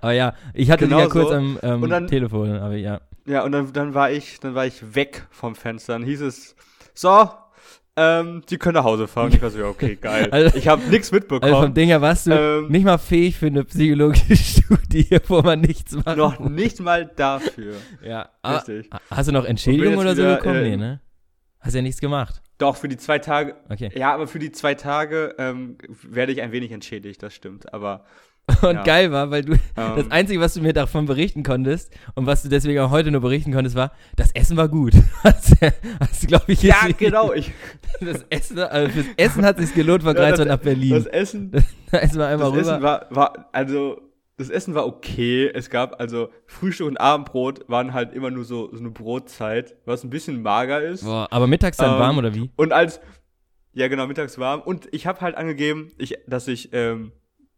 [0.01, 1.35] aber ja, ich hatte genau ja kurz so.
[1.35, 3.01] am ähm, dann, Telefon, aber ja.
[3.27, 5.95] Ja, und dann, dann war ich, dann war ich weg vom Fenster.
[5.95, 6.55] Dann hieß es,
[6.93, 7.31] so,
[7.97, 9.31] ähm, sie können nach Hause fahren.
[9.33, 10.29] Ich war so, ja, okay, geil.
[10.31, 11.53] Also, ich habe nichts mitbekommen.
[11.53, 15.43] Also vom Ding her warst du ähm, nicht mal fähig für eine psychologische Studie, wo
[15.43, 16.17] man nichts macht.
[16.17, 17.77] Noch nicht mal dafür.
[18.03, 18.91] ja, richtig.
[19.11, 20.57] Hast du noch Entschädigung oder wieder, so bekommen?
[20.57, 21.01] Äh, nee, ne?
[21.61, 22.43] Hast ja nichts gemacht.
[22.59, 23.57] Doch, für die zwei Tage.
[23.69, 23.91] Okay.
[23.95, 27.73] Ja, aber für die zwei Tage ähm, werde ich ein wenig entschädigt, das stimmt.
[27.73, 28.05] Aber
[28.63, 28.83] Und ja.
[28.83, 29.59] geil war, weil du um.
[29.77, 29.93] Ähm.
[29.97, 33.23] das Einzige, was du mir davon berichten konntest und was du deswegen auch heute nur
[33.23, 34.93] berichten konntest, war, das Essen war gut.
[35.25, 35.57] hast,
[36.01, 37.33] hast glaube ich, Ja, genau.
[37.33, 37.53] Ich,
[38.01, 40.91] das Essen, also fürs Essen hat es sich gelohnt von Greifswald ja, nach Berlin.
[40.91, 41.53] Das Essen,
[41.91, 42.73] da essen wir einmal das rüber.
[42.73, 44.03] Essen war, war, also,
[44.37, 45.51] das Essen war okay.
[45.53, 50.05] Es gab also Frühstück und Abendbrot waren halt immer nur so, so eine Brotzeit, was
[50.05, 51.05] ein bisschen mager ist.
[51.05, 52.51] Boah, aber mittags dann ähm, warm oder wie?
[52.57, 53.01] Und als,
[53.73, 54.61] ja genau, mittags warm.
[54.61, 57.13] Und ich habe halt angegeben, ich, dass ich, ähm,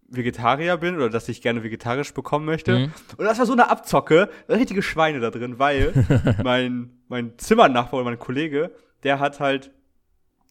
[0.08, 2.78] Vegetarier bin oder dass ich gerne vegetarisch bekommen möchte.
[2.78, 2.92] Mhm.
[3.16, 5.92] Und das war so eine Abzocke, richtige Schweine da drin, weil
[6.42, 8.70] mein, mein Zimmernachbar oder mein Kollege,
[9.02, 9.72] der hat halt,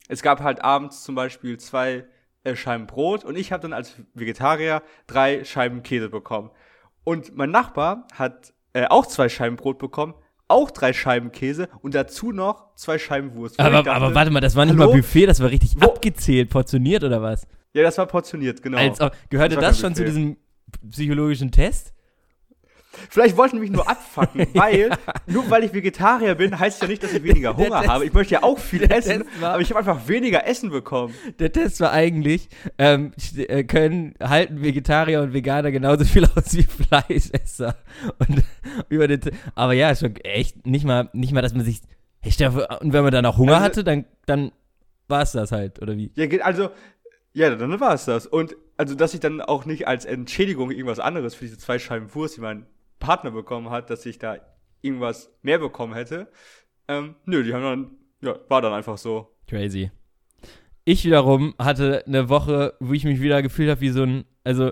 [0.08, 2.06] es gab halt abends zum Beispiel zwei
[2.44, 6.52] äh, Scheiben Brot und ich habe dann als Vegetarier drei Scheiben Käse bekommen.
[7.04, 10.16] Und mein Nachbar hat äh, auch zwei Scheiben Brot bekommen,
[10.48, 13.60] auch drei Scheiben Käse und dazu noch zwei Scheiben Wurst.
[13.60, 14.92] Aber, dachte, aber warte mal, das war nicht hallo?
[14.92, 15.86] mal Buffet, das war richtig Wo?
[15.86, 17.48] abgezählt, portioniert oder was?
[17.76, 18.78] Ja, das war portioniert, genau.
[18.78, 20.38] Als, gehörte das, das schon zu diesem
[20.90, 21.94] psychologischen Test?
[23.10, 24.98] Vielleicht wollten mich nur abfacken, weil ja.
[25.28, 28.06] nur weil ich Vegetarier bin, heißt ja nicht, dass ich weniger Hunger Test, habe.
[28.06, 31.14] Ich möchte ja auch viel essen, war, aber ich habe einfach weniger Essen bekommen.
[31.38, 36.64] Der Test war eigentlich, ähm, äh, können halten Vegetarier und Veganer genauso viel aus wie
[36.64, 37.76] Fleischesser.
[38.20, 38.42] Und
[38.88, 39.20] über den,
[39.54, 41.82] aber ja, schon echt nicht mal, nicht mal, dass man sich
[42.24, 44.54] Ich dachte, und wenn man dann auch Hunger Also- hatte, dann, dann
[45.08, 46.12] war es das halt, oder wie?
[46.16, 46.70] Ja, also,
[47.36, 48.26] ja, dann war es das.
[48.26, 52.14] Und also, dass ich dann auch nicht als Entschädigung irgendwas anderes für diese zwei Scheiben
[52.16, 52.66] Wurst, die mein
[53.00, 54.38] Partner bekommen hat, dass ich da
[54.82, 56.30] irgendwas mehr bekommen hätte.
[56.88, 59.36] Ähm, nö, die haben dann, ja, war dann einfach so.
[59.48, 59.92] Crazy.
[60.86, 64.72] Ich wiederum hatte eine Woche, wo ich mich wieder gefühlt habe wie so ein, also,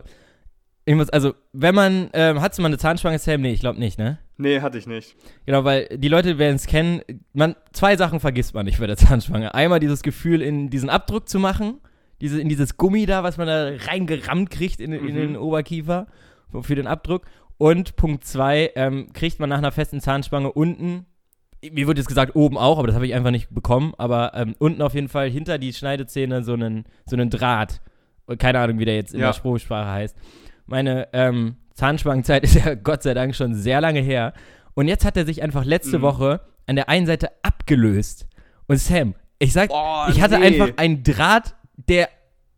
[0.86, 3.41] ich muss, also, wenn man, ähm, hattest du mal eine Zahnspange, Sam?
[3.41, 4.19] Nee, ich glaube nicht, ne?
[4.38, 5.17] Nee, hatte ich nicht.
[5.45, 7.02] Genau, weil die Leute werden es kennen,
[7.34, 9.54] man, zwei Sachen vergisst man nicht bei der Zahnspange.
[9.54, 11.82] Einmal dieses Gefühl, in diesen Abdruck zu machen,
[12.21, 15.15] diese, in dieses Gummi da, was man da reingerammt kriegt in, in Mhm.
[15.15, 16.08] den Oberkiefer
[16.62, 17.23] für den Abdruck.
[17.58, 21.06] Und Punkt zwei, ähm, kriegt man nach einer festen Zahnspange unten,
[21.71, 24.54] mir wurde jetzt gesagt oben auch, aber das habe ich einfach nicht bekommen, aber ähm,
[24.60, 27.82] unten auf jeden Fall hinter die Schneidezähne so einen, so einen Draht.
[28.38, 29.28] Keine Ahnung, wie der jetzt in Ja.
[29.28, 30.17] der Spruchsprache heißt.
[30.65, 34.34] Meine ähm, Zahnspangenzeit ist ja Gott sei Dank schon sehr lange her.
[34.73, 36.02] Und jetzt hat er sich einfach letzte Mhm.
[36.04, 38.28] Woche an der einen Seite abgelöst.
[38.67, 40.45] Und Sam, ich sag, Oh, ich hatte nee.
[40.47, 42.09] einfach einen Draht, der,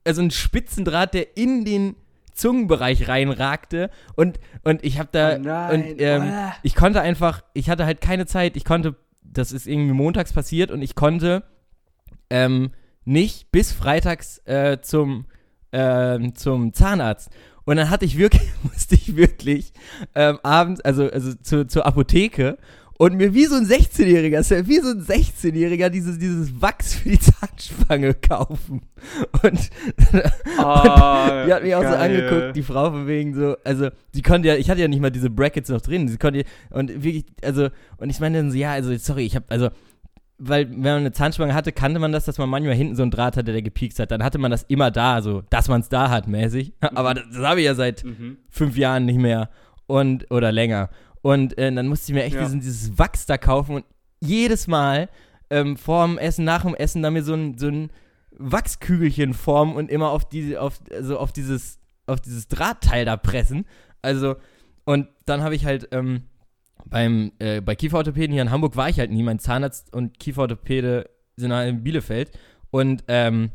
[0.03, 1.95] also einen Spitzendraht, der in den
[2.33, 3.89] Zungenbereich reinragte.
[4.15, 6.51] Und, und ich habe da, Oh nein, und ähm, oh.
[6.63, 10.69] ich konnte einfach, ich hatte halt keine Zeit, ich konnte, das ist irgendwie montags passiert
[10.69, 11.43] und ich konnte
[12.29, 12.71] ähm,
[13.05, 15.25] nicht bis freitags äh, zum,
[15.71, 17.29] ähm, zum Zahnarzt.
[17.63, 19.73] Und dann hatte ich wirklich, musste ich wirklich
[20.13, 22.57] ähm, abends, also, also zu, zur Apotheke
[22.97, 27.09] und mir wie so ein 16-Jähriger, Sam, wie so ein 16-Jähriger dieses, dieses Wachs für
[27.09, 28.81] die Zahnspange kaufen.
[29.43, 29.69] Und,
[30.57, 31.95] Ah, die hat mich auch so geil.
[32.29, 35.11] angeguckt, die Frau von wegen so, also sie konnte ja, ich hatte ja nicht mal
[35.11, 38.71] diese Brackets noch drin, sie konnte, und wirklich, also, und ich meine dann so, ja,
[38.71, 39.69] also sorry, ich habe, also,
[40.37, 43.11] weil wenn man eine Zahnspange hatte, kannte man das, dass man manchmal hinten so einen
[43.11, 45.89] Draht hatte, der gepiekst hat, dann hatte man das immer da, so, dass man es
[45.89, 48.37] da hat, mäßig, aber das, das habe ich ja seit Mhm.
[48.49, 49.49] fünf Jahren nicht mehr
[49.87, 50.89] und, oder länger.
[51.25, 52.43] Und äh, dann musste ich mir echt Ja.
[52.43, 53.85] diesen, dieses Wachs da kaufen und
[54.19, 55.09] jedes Mal
[55.49, 57.89] ähm, vorm Essen, nach dem Essen, da mir so ein, so ein
[58.37, 63.65] Wachskügelchen formen und immer auf diese, auf, also auf dieses, auf dieses Drahtteil da pressen.
[64.03, 64.35] Also,
[64.83, 66.25] und dann habe ich halt ähm,
[66.85, 69.23] beim, äh, bei Kieferorthopäden hier in Hamburg war ich halt nie.
[69.23, 72.37] Mein Zahnarzt und Kieferorthopäde sind halt in Bielefeld.
[72.69, 73.49] Und ähm,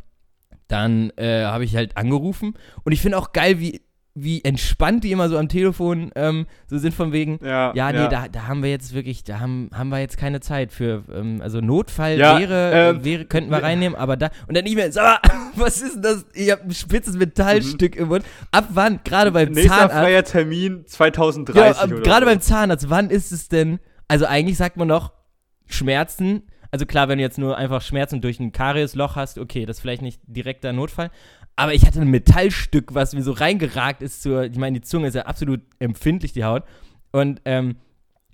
[0.67, 2.55] dann äh, habe ich halt angerufen.
[2.83, 3.81] Und ich finde auch geil, wie,
[4.14, 8.09] wie entspannt die immer so am Telefon ähm, so sind von wegen, Ja, ja, nee,
[8.09, 11.40] Da, da haben wir jetzt wirklich, da haben, haben wir jetzt keine Zeit für, ähm,
[11.40, 14.90] also Notfall Ja, wäre, ähm, äh, wäre, könnten wir reinnehmen, aber da, und dann E-Mail,
[14.92, 16.27] sag mal, was ist denn das?
[16.35, 18.25] Ich habe ein spitzes Metallstück im Mund.
[18.51, 19.55] Ab wann, gerade beim Mhm.
[19.55, 23.79] Nächster Zahnarzt, freier Termin 2030 ja, ab- oder gerade beim Zahnarzt, wann ist es denn,
[24.09, 25.12] also eigentlich sagt man doch,
[25.66, 26.42] Schmerzen,
[26.73, 29.81] also klar, wenn du jetzt nur einfach Schmerzen durch ein Kariesloch hast, okay, das ist
[29.81, 31.11] vielleicht nicht direkter Notfall,
[31.61, 35.09] aber ich hatte ein Metallstück, was mir so reingeragt ist zur, ich meine, die Zunge
[35.09, 36.62] ist ja absolut empfindlich, die Haut.
[37.12, 37.77] Und ähm,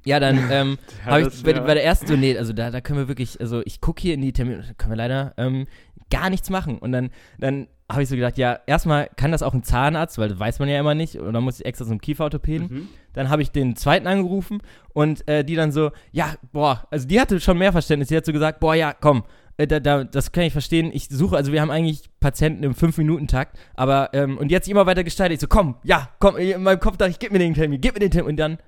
[0.04, 1.60] ja, dann ähm, Ja, habe ich bei, ja.
[1.60, 4.14] bei der ersten so, nee, also da, da können wir wirklich, also ich gucke hier
[4.14, 5.66] in die Termine, da können wir leider ähm,
[6.08, 6.78] gar nichts machen.
[6.78, 10.28] Und dann, dann habe ich so gedacht, ja, erstmal kann das auch ein Zahnarzt, weil
[10.28, 12.68] das weiß man ja immer nicht, und dann muss ich extra zum Kieferorthopäden.
[12.68, 12.88] Mhm.
[13.12, 14.62] Dann habe ich den zweiten angerufen
[14.92, 18.08] und äh, die dann so, ja, boah, also die hatte schon mehr Verständnis.
[18.08, 19.24] Die hat so gesagt, boah, ja, komm,
[19.56, 20.90] da, da, das kann ich verstehen.
[20.92, 25.02] Ich suche, also wir haben eigentlich Patienten im 5-Minuten-Takt, aber, ähm, und jetzt immer weiter
[25.04, 25.36] gestaltet.
[25.36, 27.94] Ich so, komm, ja, komm, in meinem Kopf dachte ich, gib mir den Termin, gib
[27.94, 28.30] mir den Termin.
[28.30, 28.58] Und dann,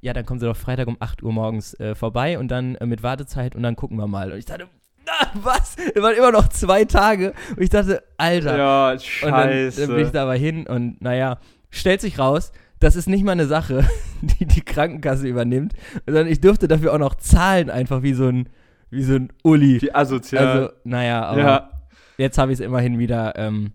[0.00, 2.86] ja, dann kommen sie doch Freitag um 8 Uhr morgens äh, vorbei und dann äh,
[2.86, 4.32] mit Wartezeit und dann gucken wir mal.
[4.32, 4.68] Und ich dachte,
[5.04, 5.76] na, was?
[5.94, 7.34] Es waren immer noch zwei Tage.
[7.50, 8.56] Und ich dachte, Alter.
[8.56, 9.86] Ja, Und dann, scheiße.
[9.86, 11.38] dann bin ich da aber hin und naja,
[11.70, 13.86] stellt sich raus, das ist nicht mal eine Sache,
[14.22, 15.74] die die Krankenkasse übernimmt,
[16.06, 18.48] sondern ich durfte dafür auch noch zahlen, einfach wie so ein,
[18.90, 19.80] wie so ein Uli.
[19.82, 20.46] Wie asozial.
[20.46, 21.70] Also, naja, aber ja.
[22.18, 23.34] jetzt habe ich es immerhin wieder.
[23.36, 23.72] Ähm,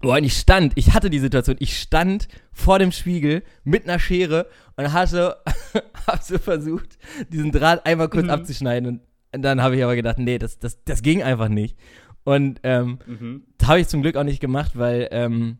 [0.00, 3.98] boah, und ich stand, ich hatte die Situation, ich stand vor dem Spiegel mit einer
[3.98, 5.36] Schere und hatte,
[6.06, 6.98] hab so versucht,
[7.30, 8.30] diesen Draht einmal kurz Mhm.
[8.30, 8.88] abzuschneiden.
[8.88, 9.00] Und,
[9.44, 11.76] dann habe ich aber gedacht, nee, das, das, das ging einfach nicht.
[12.22, 13.42] Und ähm, Mhm.
[13.58, 15.58] das habe ich zum Glück auch nicht gemacht, weil ähm,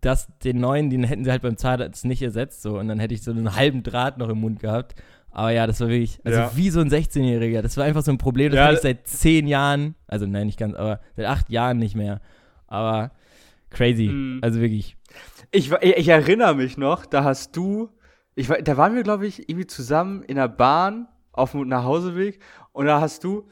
[0.00, 2.62] das, den neuen, den hätten sie halt beim Zahnarzt nicht ersetzt.
[2.62, 4.94] So, und dann hätte ich so einen halben Draht noch im Mund gehabt.
[5.32, 6.50] Aber ja, das war wirklich, also Ja.
[6.54, 7.62] wie so ein 16-Jähriger.
[7.62, 10.46] Das war einfach so ein Problem, das Ja, hatte ich seit zehn Jahren, also nein,
[10.46, 12.20] nicht ganz, aber seit acht Jahren nicht mehr.
[12.66, 13.12] Aber
[13.70, 14.08] crazy.
[14.08, 14.40] Mhm.
[14.42, 14.96] Also wirklich.
[15.50, 17.88] Ich, ich, erinnere mich noch, da hast du,
[18.34, 22.38] ich, da waren wir, glaube ich, irgendwie zusammen in der Bahn auf dem Nachhauseweg
[22.72, 23.48] und da hast du,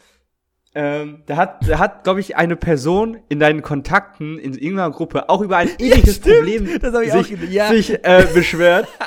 [0.75, 5.29] ähm, da hat, da hat, glaube ich, eine Person in deinen Kontakten in irgendeiner Gruppe
[5.31, 6.37] auch über ein ähnliches stimmt.
[6.37, 7.69] Problem sich, ja.
[7.69, 8.87] sich äh, beschwert.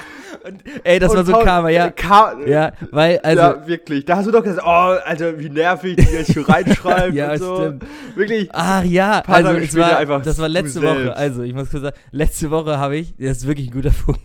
[0.46, 1.90] Und, ey, das war so Paul- Karma, ja.
[1.90, 4.06] Ka Ja, weil, also, ja, wirklich.
[4.06, 4.70] Da hast du doch gesagt, oh,
[5.06, 7.56] Alter, wie nervig, die jetzt hier reinschreiben Ja, und so.
[7.58, 7.86] stimmt.
[8.16, 8.50] Wirklich.
[8.52, 10.82] Ach ja, also es war, einfach das war letzte.
[10.82, 11.16] Woche.
[11.16, 14.22] Also ich muss kurz sagen, letzte Woche habe ich, das ist wirklich ein guter Punkt.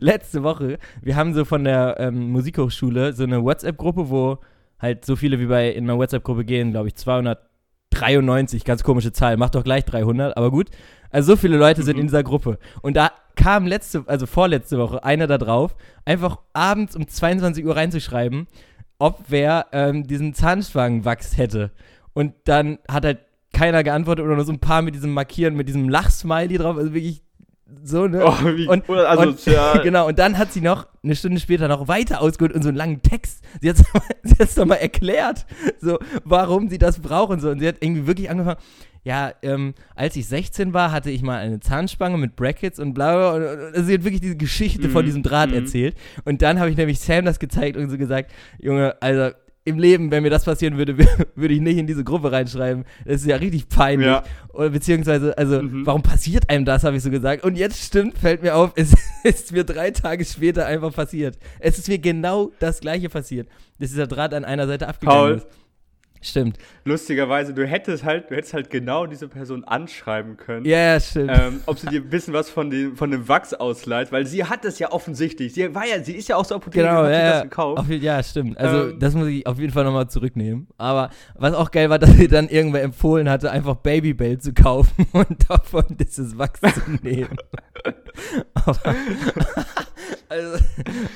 [0.00, 4.38] letzte Woche, wir haben so von der ähm, Musikhochschule so eine WhatsApp-Gruppe, wo
[4.78, 6.94] halt so viele wie bei in meiner WhatsApp-Gruppe gehen, glaube ich,
[7.90, 10.68] 293, ganz komische Zahl, macht doch gleich 300, aber gut.
[11.10, 12.00] Also so viele Leute sind Mhm.
[12.02, 12.58] in dieser Gruppe.
[12.82, 17.76] Und da kam letzte, also vorletzte Woche einer da drauf, einfach abends um 22 Uhr
[17.76, 18.48] reinzuschreiben,
[18.98, 21.70] ob wer ähm, diesen Zahnspangenwachs hätte.
[22.14, 23.20] Und dann hat halt
[23.54, 26.92] keiner geantwortet oder nur so ein paar mit diesem Markieren, mit diesem Lachsmiley drauf, also
[26.92, 27.22] wirklich
[27.84, 28.24] so, ne?
[28.24, 29.80] Oh, wie Und- oder asozial.
[29.82, 32.78] genau, und dann hat sie noch eine Stunde später noch weiter ausgeholt und so einen
[32.78, 33.44] langen Text.
[33.60, 33.76] Sie hat
[34.38, 35.46] es doch mal erklärt,
[35.80, 37.50] so, warum sie das braucht und so.
[37.50, 38.58] Und sie hat irgendwie wirklich angefangen,
[39.04, 43.14] ja, ähm, als ich 16 war, hatte ich mal eine Zahnspange mit Brackets und bla
[43.14, 43.32] bla.
[43.34, 45.56] Und, und, also sie hat wirklich diese Geschichte von Mhm, diesem Draht mhm.
[45.56, 45.96] erzählt.
[46.24, 49.30] Und dann habe ich nämlich Sam das gezeigt und so gesagt, Junge, also
[49.64, 50.96] im Leben, wenn mir das passieren würde,
[51.34, 52.84] würde ich nicht in diese Gruppe reinschreiben.
[53.04, 54.06] Das ist ja richtig peinlich.
[54.06, 54.22] Ja.
[54.54, 55.84] Oder beziehungsweise, also, Mhm.
[55.84, 57.44] warum passiert einem das, habe ich so gesagt.
[57.44, 61.38] Und jetzt stimmt, fällt mir auf, es ist mir drei Tage später einfach passiert.
[61.60, 63.46] Es ist mir genau das gleiche passiert,
[63.78, 65.34] dass dieser Draht an einer Seite abgegangen Paul.
[65.36, 65.46] ist.
[66.20, 66.58] Stimmt.
[66.84, 70.64] Lustigerweise, du hättest halt, du hättest halt genau diese Person anschreiben können.
[70.66, 71.30] Ja, ja, stimmt.
[71.32, 74.44] Ähm, ob sie dir ein bisschen was von dem, von dem Wachs ausleiht, weil sie
[74.44, 75.54] hat es ja offensichtlich.
[75.54, 77.30] Sie war ja, sie ist ja auch so Apotheke, Genau, hat ja, sie ja.
[77.34, 77.78] das gekauft.
[77.78, 78.58] Auf, ja, stimmt.
[78.58, 78.98] Also, Ähm.
[78.98, 80.66] das muss ich auf jeden Fall nochmal zurücknehmen.
[80.76, 85.06] Aber was auch geil war, dass mir dann irgendwer empfohlen hatte, einfach Babybell zu kaufen
[85.12, 87.36] und davon dieses Wachs zu nehmen.
[88.54, 88.94] aber,
[90.28, 90.64] also,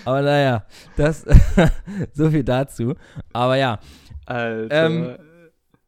[0.05, 0.65] aber naja,
[0.97, 1.25] das,
[2.13, 2.95] so viel dazu.
[3.33, 3.79] Aber ja,
[4.33, 4.87] Alter.
[4.87, 5.17] Ähm,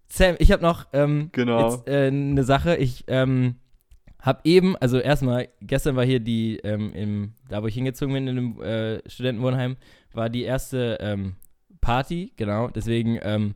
[0.08, 1.70] Sam, ich habe noch ähm, Genau.
[1.70, 2.76] jetzt äh, eine Sache.
[2.76, 3.56] Ich ähm,
[4.20, 8.26] habe eben, also erstmal, gestern war hier die, ähm, im, da wo ich hingezogen bin,
[8.28, 9.76] in einem äh, Studentenwohnheim,
[10.12, 11.34] war die erste ähm,
[11.80, 13.54] Party, genau, deswegen, ähm,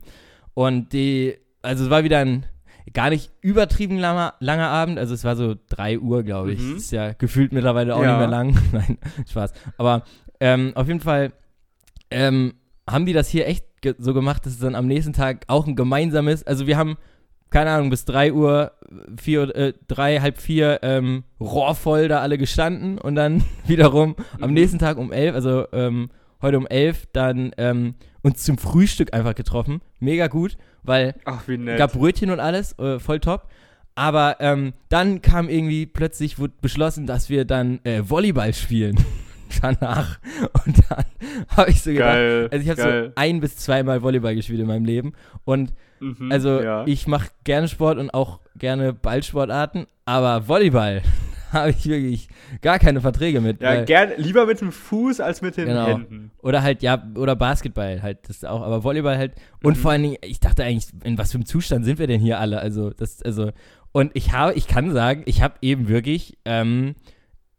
[0.53, 2.45] und die, also es war wieder ein
[2.93, 6.59] gar nicht übertrieben langer, langer Abend, also es war so 3 Uhr, glaube ich.
[6.59, 6.75] Mhm.
[6.77, 8.09] Ist ja gefühlt mittlerweile auch Ja.
[8.11, 8.57] nicht mehr lang.
[8.71, 8.97] Nein,
[9.29, 9.53] Spaß.
[9.77, 10.03] Aber
[10.39, 11.31] ähm, auf jeden Fall
[12.11, 12.53] ähm,
[12.89, 15.67] haben die das hier echt ge so gemacht, dass es dann am nächsten Tag auch
[15.67, 16.97] ein gemeinsames, also wir haben,
[17.49, 18.71] keine Ahnung, bis 3 Uhr,
[19.21, 24.53] 4, äh, 3, halb 4 ähm, rohrvoll da alle gestanden und dann wiederum am Mhm.
[24.55, 26.09] nächsten Tag um 11, also ähm,
[26.41, 29.81] heute um 11, dann ähm, uns zum Frühstück einfach getroffen.
[29.99, 31.41] Mega gut, weil Ach,
[31.77, 33.47] gab Brötchen und alles, äh, voll top.
[33.95, 38.95] Aber ähm, dann kam irgendwie plötzlich, wurde beschlossen, dass wir dann äh, Volleyball spielen.
[39.61, 40.19] Danach.
[40.65, 41.05] Und dann
[41.57, 42.49] habe ich so gedacht, geil.
[42.51, 45.13] also ich habe so ein bis zweimal Volleyball gespielt in meinem Leben.
[45.45, 46.85] Und Mhm, also ja.
[46.87, 51.01] ich mache gerne Sport und auch gerne Ballsportarten, aber Volleyball
[51.51, 52.29] habe ich wirklich
[52.61, 53.61] gar keine Verträge mit.
[53.61, 55.87] ja, weil- gern, lieber mit dem Fuß als mit den Genau.
[55.87, 56.31] Händen.
[56.41, 59.33] oder halt, ja, oder Basketball halt, das auch, aber Volleyball halt.
[59.61, 59.81] Und Mhm.
[59.81, 62.39] vor allen Dingen, ich dachte eigentlich, in was für einem Zustand sind wir denn hier
[62.39, 62.59] alle?
[62.61, 63.51] Also, das, also,
[63.91, 66.95] und ich habe, ich kann sagen, ich habe eben wirklich ähm,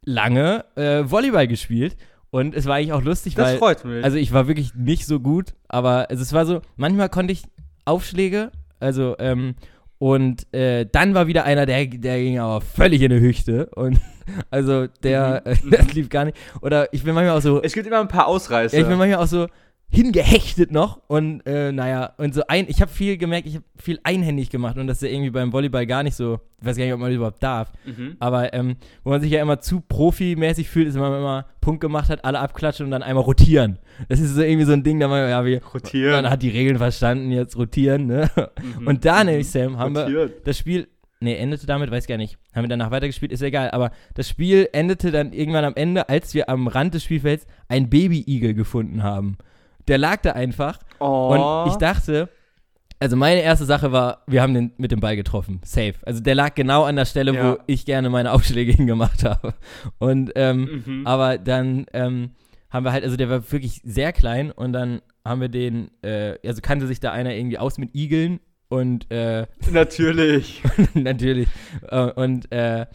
[0.04, 1.96] lange äh, Volleyball gespielt.
[2.30, 3.58] Und es war eigentlich auch lustig, Das weil.
[3.58, 4.04] freut mich.
[4.04, 7.42] Also ich war wirklich nicht so gut, aber also es war so, manchmal konnte ich
[7.84, 9.56] Aufschläge, also ähm,
[9.98, 13.98] und äh, dann war wieder einer, der, der ging aber völlig in die Hüchte und
[14.50, 16.36] also der, Mhm, äh, das lief gar nicht.
[16.62, 18.76] Oder ich bin manchmal auch so, es gibt immer ein paar Ausreißer.
[18.76, 19.48] ja, ich bin manchmal auch so
[19.92, 23.98] hingehechtet noch und äh, naja, und so ein, ich habe viel gemerkt, ich habe viel
[24.04, 26.84] einhändig gemacht und das ist ja irgendwie beim Volleyball gar nicht so, ich weiß gar
[26.84, 28.16] nicht, ob man das überhaupt darf, mhm.
[28.20, 31.80] aber ähm, wo man sich ja immer zu profimäßig fühlt, ist, wenn man immer Punkt
[31.80, 33.78] gemacht hat, alle abklatschen und dann einmal rotieren.
[34.08, 36.22] Das ist so irgendwie so ein Ding, da man, ja, wir, Rotieren.
[36.22, 38.30] man hat die Regeln verstanden, jetzt rotieren, ne?
[38.78, 38.86] Mhm.
[38.86, 40.32] Und da nämlich, Sam, haben wir Rotieren.
[40.44, 40.86] das Spiel,
[41.18, 44.68] nee, endete damit, weiß gar nicht, haben wir danach weitergespielt, ist egal, aber das Spiel
[44.72, 49.36] endete dann irgendwann am Ende, als wir am Rand des Spielfelds einen Baby-Igel gefunden haben.
[49.90, 51.64] Der lag da einfach Oh.
[51.64, 52.28] und ich dachte,
[52.98, 55.94] also meine erste Sache war, wir haben den mit dem Ball getroffen, safe.
[56.04, 57.52] Also der lag genau an der Stelle, Ja.
[57.52, 59.54] wo ich gerne meine Aufschläge hingemacht habe.
[59.98, 61.06] Und ähm, Mhm.
[61.06, 62.30] aber dann ähm,
[62.70, 66.34] haben wir halt, also der war wirklich sehr klein und dann haben wir den, äh,
[66.46, 70.62] also kannte sich da einer irgendwie aus mit Igeln und äh, Natürlich.
[70.94, 71.48] natürlich.
[71.88, 72.86] Äh, und äh,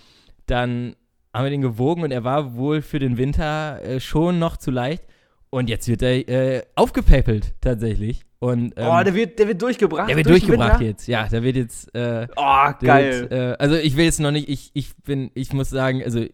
[0.45, 0.95] dann
[1.33, 4.71] haben wir den gewogen und er war wohl für den Winter äh, schon noch zu
[4.71, 5.03] leicht.
[5.55, 8.23] Und jetzt wird er äh, aufgepäppelt, tatsächlich.
[8.39, 10.09] Und, ähm, oh, der wird, der wird durchgebracht.
[10.09, 11.07] der wird durch durchgebracht jetzt.
[11.07, 11.95] Ja, der wird jetzt.
[11.95, 13.21] Äh, Oh, geil.
[13.21, 16.25] Wird, äh, also ich will jetzt noch nicht, ich, ich bin, ich muss sagen, also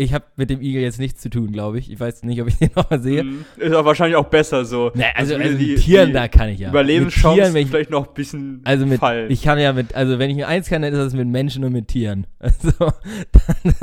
[0.00, 1.90] ich habe mit dem Igel jetzt nichts zu tun, glaube ich.
[1.90, 3.24] Ich weiß nicht, ob ich den nochmal sehe.
[3.24, 3.44] Mhm.
[3.56, 4.92] Ist auch wahrscheinlich auch besser so.
[4.94, 6.68] Nee, also, also würde mit Tieren, die da kann ich ja.
[6.68, 9.28] Mit Überlebenschance Tieren, wenn ich, vielleicht noch ein bisschen also mit, fallen.
[9.30, 11.64] ich kann ja mit, also wenn ich mir eins kann, dann ist das mit Menschen
[11.64, 12.26] und mit Tieren.
[12.38, 13.74] Also, dann,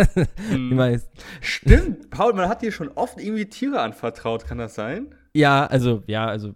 [0.52, 0.70] Mhm.
[0.70, 1.10] die meisten.
[1.42, 5.14] Stimmt, Paul, man hat dir schon oft irgendwie Tiere anvertraut, kann das sein?
[5.34, 6.56] Ja, also, ja, also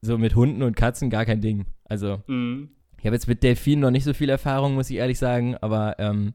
[0.00, 1.66] so mit Hunden und Katzen gar kein Ding.
[1.84, 2.70] Also, Mhm.
[2.98, 5.96] ich habe jetzt mit Delfinen noch nicht so viel Erfahrung, muss ich ehrlich sagen, aber
[5.98, 6.32] ähm,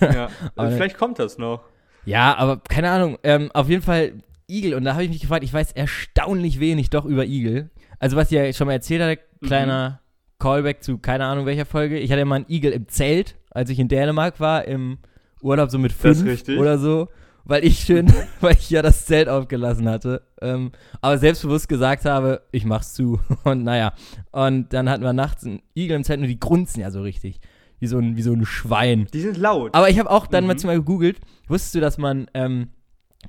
[0.00, 0.28] Ja.
[0.56, 1.62] Aber- vielleicht kommt das noch.
[2.04, 3.18] ja, aber keine Ahnung.
[3.22, 4.12] Ähm, auf jeden Fall
[4.50, 7.70] Igel und da habe ich mich gefragt, ich weiß erstaunlich wenig doch über Igel.
[7.98, 10.00] also was ich ja schon mal erzählt hatte, kleiner
[10.38, 11.98] Callback zu keine Ahnung welcher Folge.
[11.98, 14.98] Ich hatte mal einen Igel im Zelt, als ich in Dänemark war, im
[15.42, 16.18] Urlaub so mit fünf
[16.58, 17.08] oder so,
[17.44, 20.22] weil ich schön, weil ich ja das Zelt aufgelassen hatte.
[20.40, 23.20] Ähm, aber selbstbewusst gesagt habe, ich mach's zu.
[23.44, 23.92] Und naja,
[24.32, 27.40] und dann hatten wir nachts einen Igel im Zelt und die grunzen ja so richtig.
[27.80, 29.06] Wie so ein, wie so ein Schwein.
[29.12, 29.74] Die sind laut.
[29.74, 30.56] Aber ich habe auch dann Mhm.
[30.64, 31.20] mal gegoogelt.
[31.46, 32.68] Wusstest du, dass man ähm,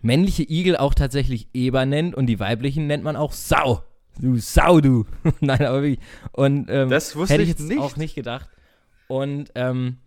[0.02, 3.84] männliche Igel auch tatsächlich Eber nennt und die weiblichen nennt man auch Sau?
[4.20, 5.06] Du Sau, du.
[5.40, 6.00] Nein, aber wirklich.
[6.32, 7.80] Und ähm, Das wusste hätte ich ich jetzt nicht.
[7.80, 8.50] auch nicht gedacht.
[9.08, 9.98] Und ähm,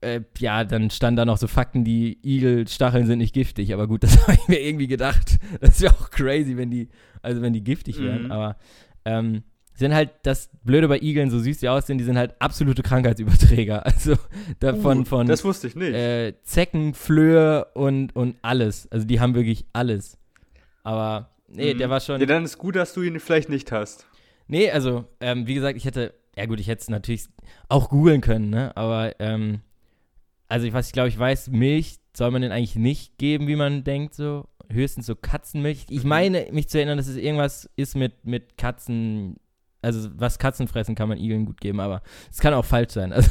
[0.00, 3.72] äh, ja, dann stand da noch so Fakten, die Igelstacheln sind nicht giftig.
[3.74, 5.38] Aber gut, das habe ich mir irgendwie gedacht.
[5.60, 6.88] Das wäre auch crazy, wenn die,
[7.22, 8.24] also wenn die giftig wären.
[8.24, 8.32] Mhm.
[8.32, 8.56] Aber
[9.04, 9.42] ähm,
[9.74, 13.84] sind halt das Blöde bei Igeln, so süß die aussehen, die sind halt absolute Krankheitsüberträger.
[13.86, 14.14] Also
[14.60, 15.94] davon Uh, von das wusste ich nicht.
[15.94, 18.86] äh, Zecken, Flöhe und, und alles.
[18.92, 20.16] Also die haben wirklich alles.
[20.84, 21.78] Aber nee, Mhm.
[21.78, 22.20] der war schon.
[22.20, 24.06] Ja, dann ist gut, dass du ihn vielleicht nicht hast.
[24.46, 27.24] Nee, also, ähm, wie gesagt, ich hätte, ja gut, ich hätte es natürlich
[27.68, 28.76] auch googeln können, ne?
[28.76, 29.60] Aber, ähm,
[30.48, 33.56] also ich weiß, ich glaube, ich weiß, Milch soll man den eigentlich nicht geben, wie
[33.56, 34.46] man denkt, so.
[34.70, 35.86] Höchstens so Katzenmilch.
[35.90, 36.08] Ich Mhm.
[36.08, 39.36] meine, mich zu erinnern, dass es irgendwas ist mit, mit Katzen.
[39.84, 43.12] Also, was Katzen fressen, kann man Igeln gut geben, aber es kann auch falsch sein.
[43.12, 43.30] Also,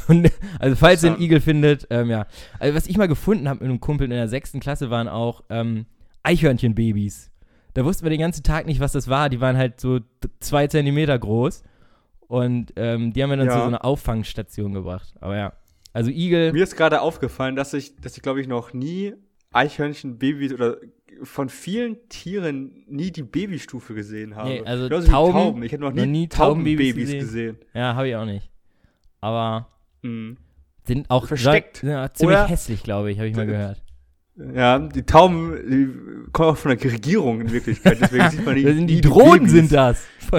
[0.59, 1.21] also falls ihr einen.
[1.21, 2.25] Igel findet, ähm, ja.
[2.59, 5.43] Also, was ich mal gefunden habe mit einem Kumpel in der sechsten Klasse, waren auch
[5.49, 5.85] ähm,
[6.23, 7.31] Eichhörnchenbabys.
[7.73, 9.29] Da wussten wir den ganzen Tag nicht, was das war.
[9.29, 9.99] Die waren halt so
[10.39, 11.63] zwei Zentimeter groß.
[12.27, 13.53] Und ähm, die haben wir dann Ja.
[13.53, 15.13] zu so einer Auffangstation gebracht.
[15.19, 15.53] Aber ja.
[15.91, 16.53] Also Igel.
[16.53, 19.13] Mir ist gerade aufgefallen, dass ich, dass ich glaube ich noch nie
[19.51, 20.77] Eichhörnchen-Babys oder
[21.23, 24.49] von vielen Tieren nie die Babystufe gesehen habe.
[24.49, 27.57] Nee, also Genauso wie Tauben- Ich habe noch noch nie, nie Taubenbabys Taubenbabys gesehen.
[27.73, 28.49] Ja, habe ich auch nicht.
[29.21, 29.67] Aber
[30.01, 30.37] Mhm.
[30.85, 31.77] sind auch Versteckt.
[31.77, 33.81] soll- Ja, ziemlich Oder- hässlich, glaube ich, habe ich mal gehört.
[34.55, 37.99] Ja, die Tauben die kommen auch von der Regierung in Wirklichkeit.
[38.01, 38.65] Deswegen sieht man nicht.
[38.65, 39.51] Sind die nie Drohnen Babys.
[39.51, 40.03] sind das.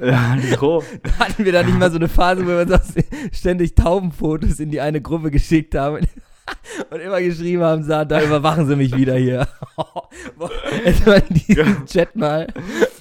[0.00, 0.86] Ja, die Drohnen.
[1.18, 2.80] Hatten wir da nicht mal so eine Phase, wo wir uns auch
[3.32, 6.06] ständig Taubenfotos in die eine Gruppe geschickt haben
[6.90, 9.46] und immer geschrieben haben, da überwachen sie mich wieder hier.
[10.84, 11.84] Hätte man diesen Ja.
[11.86, 12.46] Chat mal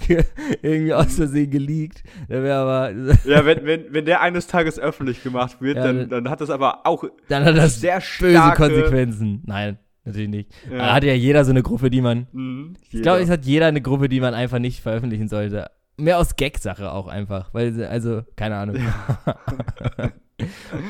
[0.08, 0.24] ge-
[0.62, 2.92] irgendwie aus Versehen geleakt, da wäre aber,
[3.26, 6.50] Ja, wenn, wenn, wenn der eines Tages öffentlich gemacht wird, Ja, dann, dann hat das
[6.50, 9.44] aber auch dann hat das sehr böse Konsequenzen.
[9.46, 10.52] Nein, natürlich nicht.
[10.72, 10.78] Ja.
[10.78, 13.68] Da hat ja jeder so eine Gruppe, die man, Mhm, ich glaube, es hat jeder
[13.68, 15.70] eine Gruppe, die man einfach nicht veröffentlichen sollte.
[15.98, 18.78] Mehr aus Gag-Sache auch einfach, weil, also, keine Ahnung.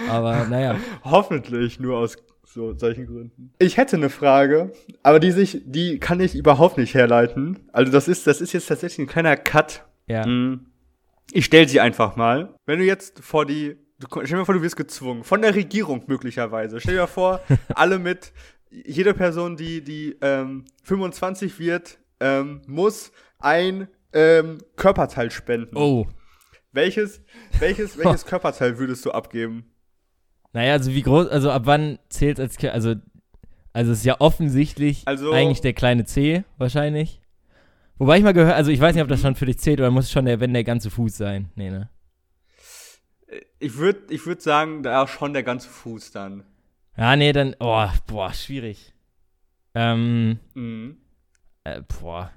[0.10, 0.76] aber naja.
[1.04, 2.18] Hoffentlich nur aus
[2.56, 3.54] so solchen Gründen.
[3.60, 4.72] Ich hätte eine Frage,
[5.04, 7.60] aber die sich, die kann ich überhaupt nicht herleiten.
[7.72, 9.86] Also das ist, das ist jetzt tatsächlich ein kleiner Cut.
[10.08, 10.26] Ja.
[10.26, 10.66] Mm.
[11.32, 12.56] Ich stell sie einfach mal.
[12.66, 15.54] Wenn du jetzt vor die, du, stell dir mal vor, du wirst gezwungen von der
[15.54, 16.80] Regierung möglicherweise.
[16.80, 17.42] Stell dir mal vor,
[17.76, 18.32] alle mit,
[18.70, 25.76] jede Person, die die ähm, 25 wird, ähm, muss ein ähm, Körperteil spenden.
[25.76, 26.08] Oh.
[26.72, 27.22] Welches,
[27.60, 29.75] welches, welches Körperteil würdest du abgeben?
[30.56, 32.96] Naja, also wie groß, also ab wann zählt als, Ki- also,
[33.74, 37.20] also es ist ja offensichtlich Also- eigentlich der kleine C wahrscheinlich.
[37.98, 39.92] Wobei ich mal gehört, also ich weiß nicht, ob das schon für dich zählt oder
[39.92, 41.50] muss es schon der, wenn der ganze Fuß sein.
[41.56, 41.90] Nee, ne?
[43.60, 46.46] Ich würde ich würd sagen, da schon der ganze Fuß dann.
[46.98, 48.94] Ja, nee, dann, oh, boah, schwierig.
[49.74, 50.98] Ähm, Mhm.
[51.66, 52.32] äh, boah.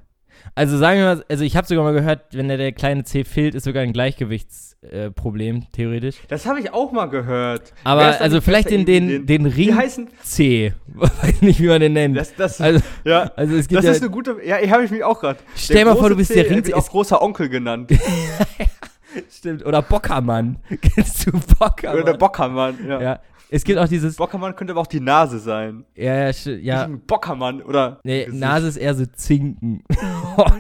[0.55, 3.25] Also sagen wir mal, also ich habe sogar mal gehört, wenn der, der kleine C
[3.25, 6.17] fehlt, ist sogar ein Gleichgewichtsproblem, äh, theoretisch.
[6.29, 7.73] Das habe ich auch mal gehört.
[7.85, 10.09] Aber also vielleicht den, den, den Wie Ring heißen?
[10.23, 10.73] C.
[10.95, 12.17] Weiß nicht, wie man den nennt.
[12.17, 14.37] Das, das, also, ja, also es gibt das ja, ist eine gute.
[14.45, 15.39] Ja, ich habe ich mich auch gerade.
[15.55, 16.71] stell mal vor, du bist der Ring C.
[16.71, 16.75] C.
[16.75, 17.91] auch großer Onkel genannt.
[19.31, 20.59] Stimmt, oder Bockermann.
[20.81, 21.97] Kennst du Bockermann?
[21.97, 22.79] Oder der Bockermann.
[22.87, 23.01] Ja.
[23.01, 23.21] Ja,
[23.51, 25.85] es gibt auch dieses, Bockermann könnte aber auch die Nase sein.
[25.95, 28.01] ja, ja, ja, Bockermann oder.
[28.05, 28.29] nee.
[28.31, 29.83] Nase ist eher so Zinken.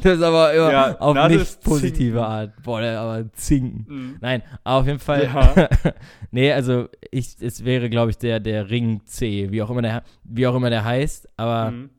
[0.03, 2.25] Das ist aber immer Ja, auf nicht positive.
[2.25, 2.63] Art.
[2.63, 3.87] Boah, der, aber Zinken.
[3.89, 4.17] Mhm.
[4.21, 5.25] Nein, aber auf jeden Fall.
[5.25, 5.69] Ja.
[6.31, 10.03] nee, also ich, es wäre, glaube ich, der, der Ring C, wie auch immer der,
[10.25, 11.29] wie auch immer der heißt.
[11.37, 11.91] Aber Mhm.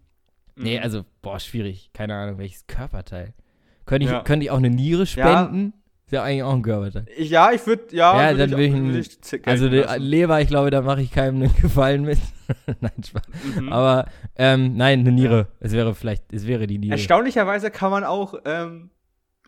[0.55, 0.83] nee, Mhm.
[0.83, 1.89] also, boah, schwierig.
[1.93, 3.33] Keine Ahnung, welches Körperteil.
[3.85, 4.21] Könnte ich, Ja.
[4.21, 5.73] könnte ich auch eine Niere spenden?
[6.09, 7.05] Ist ja eigentlich auch ein Körperteil.
[7.19, 7.83] Ja, ich würde.
[7.95, 9.83] Ja, Ja, würd dann will ich auch- ein- würd ich z- Also die.
[9.99, 12.17] Leber, ich glaube, da mache ich keinem einen Gefallen mit.
[12.81, 13.21] Nein, Spaß.
[13.59, 13.71] Mhm.
[13.71, 14.05] Aber
[14.35, 15.49] ähm, nein, eine Niere.
[15.59, 16.93] Es wäre vielleicht, es wäre die Niere.
[16.93, 18.89] Erstaunlicherweise kann man auch, ähm,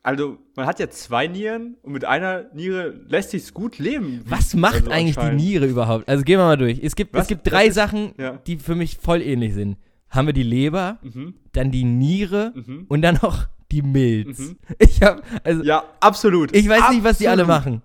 [0.04, 4.22] also man hat ja zwei Nieren und mit einer Niere lässt sich's gut leben.
[4.26, 5.32] Was macht Also eigentlich die.
[5.36, 6.08] Niere überhaupt?
[6.08, 6.80] Also gehen wir mal durch.
[6.84, 8.38] Es gibt, es gibt drei ist- Sachen, Ja.
[8.46, 9.78] die für mich voll ähnlich sind.
[10.12, 11.34] Haben wir die Leber, Mhm.
[11.54, 12.86] dann die Niere Mhm.
[12.88, 14.40] und dann noch die Milz.
[14.40, 14.58] Mhm.
[14.80, 16.56] Ich hab, also Ja, absolut.
[16.56, 17.66] ich weiß nicht, was die alle Absolut.
[17.66, 17.82] machen.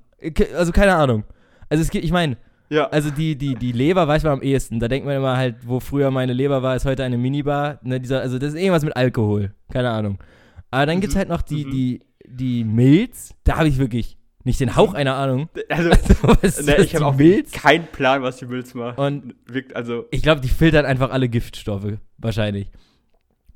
[0.57, 1.25] Also keine Ahnung.
[1.69, 2.37] Also es gibt, ich meine,
[2.69, 2.89] Ja.
[2.89, 4.81] also die, die, die Leber weiß man am ehesten.
[4.81, 7.79] Da denkt man immer halt, wo früher meine Leber war, ist heute eine Minibar.
[7.83, 9.53] Ne, dieser, also das ist irgendwas mit Alkohol.
[9.73, 10.19] Keine Ahnung.
[10.71, 11.01] Aber dann Mhm.
[11.03, 11.71] gibt's halt noch die, Mhm.
[11.71, 15.49] die, die Milz, da habe ich wirklich nicht den Hauch einer Ahnung.
[15.69, 15.91] Also,
[16.41, 17.53] was, ne, ich habe auch Milz.
[17.53, 18.99] keinen Plan, was die Milz macht.
[18.99, 20.05] Und Wirkt also.
[20.11, 22.71] ich glaube, die filtern einfach alle Giftstoffe, wahrscheinlich.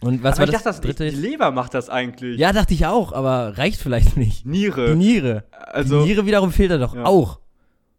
[0.02, 1.10] Und was aber war ich das dachte, das, dritte?
[1.10, 2.38] die Leber macht das eigentlich.
[2.38, 4.44] ja, dachte ich auch, aber reicht vielleicht nicht.
[4.44, 4.96] Die Niere.
[4.96, 5.44] Niere.
[5.50, 7.04] Also, die Niere wiederum filtert doch Ja.
[7.04, 7.40] auch.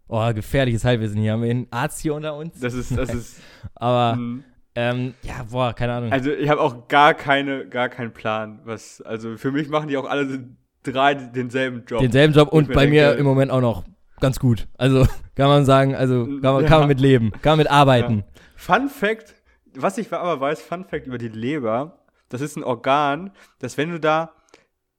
[0.08, 1.32] Oh, gefährliches Halbwissen hier.
[1.34, 2.60] Haben wir einen Arzt hier unter uns?
[2.60, 3.39] das ist, das ist.
[3.76, 4.39] Aber, mh.
[4.76, 6.12] ähm, ja, boah, keine Ahnung.
[6.12, 8.60] Also ich habe auch gar keine, gar keinen Plan.
[8.66, 10.49] Was, also für mich machen die auch alle
[10.84, 12.02] drei denselben Job.
[12.02, 13.84] Denselben Job und mir bei mir im Moment auch noch
[14.20, 14.68] ganz gut.
[14.78, 16.68] Also kann man sagen, also kann man, Ja.
[16.68, 18.24] kann man mit leben, kann man mit arbeiten.
[18.58, 19.34] Fun Fact,
[19.76, 21.99] was ich aber weiß, Fun Fact über die Leber,
[22.30, 24.34] das ist ein Organ, dass wenn du da,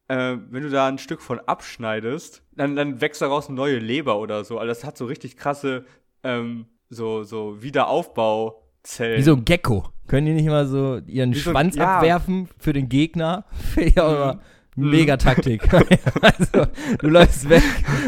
[0.09, 4.19] äh, wenn du da ein Stück von abschneidest, dann, dann wächst daraus eine neue Leber
[4.19, 4.59] oder so.
[4.59, 5.85] Also das hat so richtig krasse,
[6.23, 9.19] ähm, so, so Wiederaufbauzellen.
[9.19, 9.89] Wie so ein Gecko.
[10.07, 11.97] Können die nicht mal so ihren Wie so Schwanz ja.
[11.97, 13.45] abwerfen für den Gegner?
[14.75, 14.85] Mhm.
[14.85, 14.91] Mhm.
[14.91, 15.63] mega Taktik.
[16.23, 16.67] also,
[16.99, 17.63] du läufst weg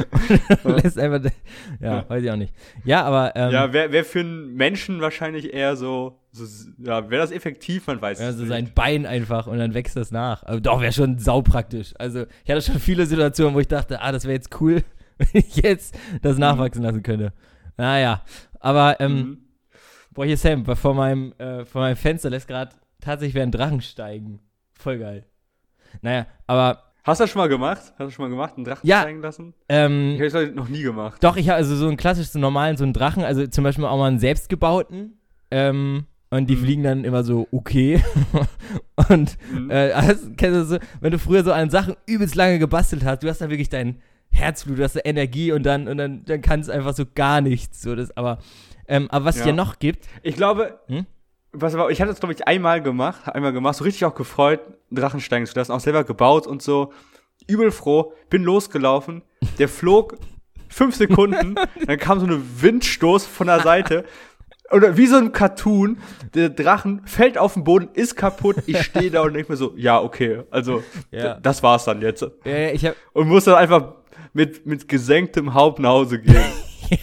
[0.65, 1.31] und lässt einfach.
[1.81, 2.09] Ja.
[2.09, 2.55] weiß ich auch nicht.
[2.85, 3.37] Ja, aber.
[3.37, 6.45] Ähm, Ja, wäre wär für einen Menschen wahrscheinlich eher so, so
[6.79, 10.11] ja, wäre das effektiv, man weiß es Also sein Bein einfach und dann wächst das
[10.11, 10.43] nach.
[10.45, 11.95] Aber doch, wäre schon saupraktisch.
[11.99, 14.83] Also ich hatte schon viele Situationen, wo ich dachte, ah, das wäre jetzt cool,
[15.19, 17.33] wenn ich jetzt das nachwachsen lassen könnte.
[17.77, 18.23] Naja,
[18.61, 19.39] aber ähm, Mhm.
[20.13, 23.81] boah, hier Sam, vor meinem, äh, vor meinem Fenster lässt gerade tatsächlich wieder ein Drachen
[23.81, 24.41] steigen.
[24.73, 25.25] Voll geil.
[26.03, 27.79] Naja, aber Hast du das schon mal gemacht?
[27.79, 29.03] Hast du schon mal gemacht, einen Drachen Ja.
[29.03, 29.55] steigen lassen?
[29.69, 31.23] ähm, Ich habe das noch nie gemacht.
[31.23, 33.99] Doch, ich habe also so einen klassischen normalen, so einen Drachen, also zum Beispiel auch
[33.99, 35.19] mal einen selbstgebauten.
[35.51, 36.07] Ähm,
[36.37, 36.61] und die Mhm.
[36.65, 38.03] fliegen dann immer so okay.
[39.09, 39.71] und Mhm.
[39.71, 43.23] äh, also, kennst du so, wenn du früher so an Sachen übelst lange gebastelt hast,
[43.23, 46.41] du hast dann wirklich dein Herzblut, du hast da Energie und dann, und dann, dann
[46.41, 47.83] kann es einfach so gar nichts.
[47.83, 48.39] So, das, aber,
[48.89, 49.49] ähm, aber was es Ja.
[49.49, 51.07] ja noch gibt, Ich glaube, Hm?
[51.53, 54.61] was war, ich hatte das, glaube ich, einmal gemacht, einmal gemacht, so richtig auch gefreut,
[54.91, 56.93] einen Drachen steigen zu lassen, auch selber gebaut und so.
[57.47, 59.23] Übel froh, bin losgelaufen,
[59.59, 60.17] der flog
[60.69, 61.55] fünf Sekunden,
[61.87, 64.05] dann kam so eine Windstoß von der Seite.
[64.71, 65.99] Oder wie so ein Cartoon,
[66.35, 69.73] der Drachen fällt auf den Boden, ist kaputt, ich stehe da und denke mir so,
[69.77, 71.35] ja, okay, also Ja.
[71.35, 72.25] das war's dann jetzt.
[72.47, 73.95] äh, ich habe Und muss dann einfach
[74.33, 76.35] mit, mit gesenktem Haupt nach Hause gehen.
[76.91, 76.99] ja,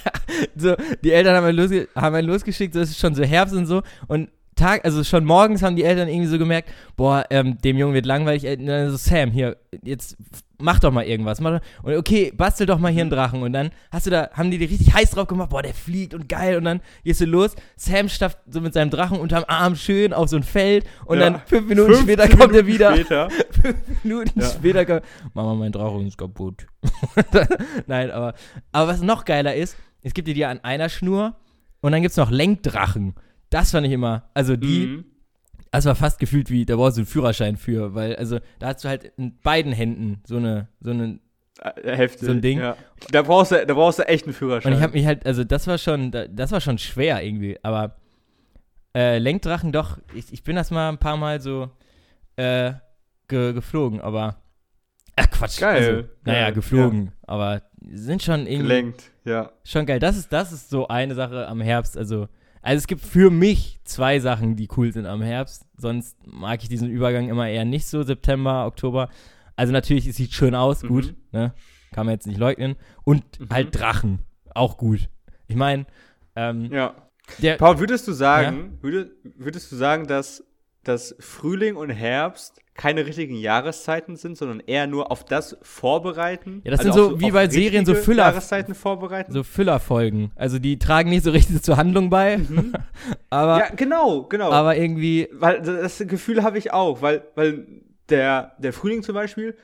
[0.55, 3.53] so, die Eltern haben einen, losge haben einen losgeschickt, so es ist schon so Herbst
[3.55, 3.84] und so.
[4.07, 4.30] Und
[4.62, 8.05] Tag, also schon morgens haben die Eltern irgendwie so gemerkt, boah, ähm, dem Jungen wird
[8.05, 8.45] langweilig.
[8.45, 10.16] Äh, dann so, Sam, hier, jetzt
[10.59, 11.41] mach doch mal irgendwas.
[11.41, 13.41] Mach doch, und okay, bastel doch mal hier einen Drachen.
[13.41, 16.14] Und dann hast du da, haben die dir richtig heiß drauf gemacht, boah, der fliegt
[16.14, 16.55] und geil.
[16.57, 17.55] Und dann gehst du los.
[17.76, 20.86] Sam stafft so mit seinem Drachen unterm Arm schön auf so ein Feld.
[21.05, 21.32] Und Ja.
[21.32, 22.93] dann fünf Minuten 15 später kommt er Minuten wieder.
[22.95, 23.30] Später.
[23.62, 24.47] Fünf Minuten Ja.
[24.49, 25.01] später kommt,
[25.34, 26.68] Mama, mein Drachen ist kaputt.
[27.88, 28.34] Nein, aber,
[28.72, 31.36] aber was noch geiler ist, es gibt die dir an einer Schnur
[31.82, 33.16] und dann gibt es noch Lenkdrachen.
[33.52, 35.06] Das fand ich immer, also die, Mhm.
[35.72, 38.84] das war fast gefühlt wie, da brauchst du einen Führerschein für, weil, also da hast
[38.84, 41.20] du halt in beiden Händen so eine, so eine,
[41.62, 42.26] Äh, Heftig.
[42.26, 42.58] So ein Ding.
[42.60, 42.76] Ja.
[43.12, 44.72] Da, brauchst du, da brauchst du echt einen Führerschein.
[44.72, 47.60] und ich habe mich halt, also das war schon, da- das war schon schwer irgendwie,
[47.62, 47.97] aber
[48.95, 51.70] äh, Lenkdrachen doch, ich, ich bin das mal ein paar Mal so
[52.38, 52.74] äh,
[53.28, 54.38] ge, geflogen, aber,
[55.16, 59.52] ach Quatsch, Geil, also, naja, geil, geflogen, aber sind schon irgendwie, gelenkt, ja.
[59.64, 59.99] Schon geil.
[59.99, 61.97] Das ist, das ist so eine Sache am Herbst.
[61.97, 62.28] Also,
[62.62, 65.66] also es gibt für mich zwei Sachen, die cool sind am Herbst.
[65.78, 69.09] Sonst mag ich diesen Übergang immer eher nicht so, September, Oktober.
[69.55, 70.88] Also natürlich, es sieht schön aus, Mhm.
[70.88, 71.53] gut, ne?
[71.91, 72.76] Kann man jetzt nicht leugnen.
[73.03, 73.49] Und Mhm.
[73.51, 74.20] halt Drachen,
[74.55, 75.09] auch gut.
[75.47, 75.86] Ich meine,
[76.36, 76.95] ähm, Ja.
[77.39, 80.43] der, Paul, würdest du sagen, würde, würdest du sagen, dass,
[80.84, 86.62] dass Frühling und Herbst keine richtigen Jahreszeiten sind, sondern eher nur auf das vorbereiten?
[86.64, 89.32] Also Ja, das sind so auf wie bei Serien so Füller- Jahreszeiten vorbereiten?
[89.32, 90.32] so Füllerfolgen.
[90.36, 92.40] Also die tragen nicht so richtig zur Handlung bei,
[93.30, 93.60] aber, Mhm.
[93.60, 94.52] ja, genau, genau.
[94.52, 97.68] aber irgendwie, weil das Gefühl habe ich auch, weil, weil
[98.10, 99.56] der, der Frühling zum Beispiel,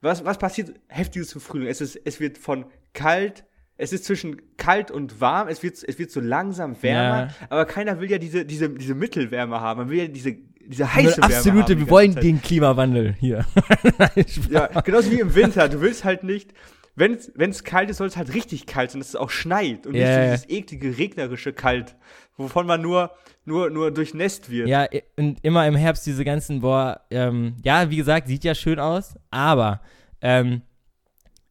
[0.00, 1.68] was, was passiert heftiges im Frühling?
[1.68, 2.64] Es, ist, es wird von
[2.94, 3.44] kalt,
[3.76, 7.28] es ist zwischen kalt und warm, es wird, es wird so langsam wärmer, Ja.
[7.50, 9.80] aber keiner will ja diese, diese, diese Mittelwärme haben.
[9.80, 10.36] Man will ja diese,
[10.66, 11.80] diese heiße absolute, haben.
[11.80, 12.22] wir wollen Zeit.
[12.22, 13.44] den Klimawandel hier.
[14.50, 15.68] Ja, genauso wie im Winter.
[15.68, 16.52] Du willst halt nicht,
[16.94, 19.94] wenn es kalt ist, soll es halt richtig kalt sein, dass es auch schneit und
[19.94, 21.96] Ja, nicht so dieses eklige, regnerische Kalt,
[22.36, 23.10] wovon man nur,
[23.44, 24.68] nur, nur durchnässt wird.
[24.68, 24.86] Ja,
[25.16, 29.14] und immer im Herbst diese ganzen, boah, ähm, ja, wie gesagt, sieht ja schön aus,
[29.30, 29.80] aber
[30.20, 30.62] ähm,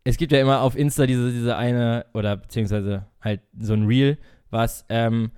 [0.03, 4.17] es gibt ja immer auf Insta diese, diese eine, oder beziehungsweise halt so ein Reel,
[4.49, 5.31] was, ähm,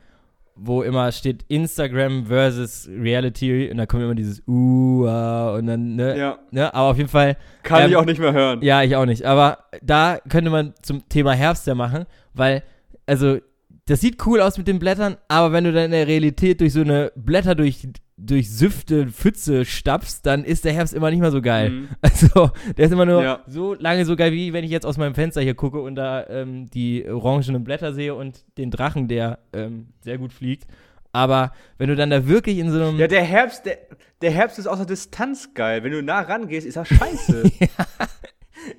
[0.65, 5.95] wo immer steht Instagram versus Reality und da kommt immer dieses Uh, ah, und dann,
[5.95, 6.39] ne, ja.
[6.51, 8.61] ne, aber auf jeden Fall, Kann Ähm, ich auch nicht mehr hören.
[8.61, 9.25] ja, ich auch nicht.
[9.25, 12.63] Aber da könnte man zum Thema Herbst ja machen, weil,
[13.05, 13.37] also,
[13.85, 16.71] das sieht cool aus mit den Blättern, aber wenn du dann in der Realität durch
[16.71, 17.85] so eine Blätter durch
[18.17, 21.69] durch Süfte, Pfütze stapfst, dann ist der Herbst immer nicht mehr so geil.
[21.69, 21.87] Mhm.
[22.01, 23.43] Also, der ist immer nur ja.
[23.47, 26.27] so lange so geil, wie wenn ich jetzt aus meinem Fenster hier gucke und da
[26.27, 30.67] ähm, die orangenen Blätter sehe und den Drachen, der ähm, sehr gut fliegt.
[31.11, 32.99] Aber wenn du dann da wirklich in so einem.
[32.99, 33.77] Ja, der Herbst, der,
[34.21, 35.83] der Herbst ist aus der Distanz geil.
[35.83, 37.43] Wenn du nah rangehst, ist das scheiße.
[37.59, 37.67] ja.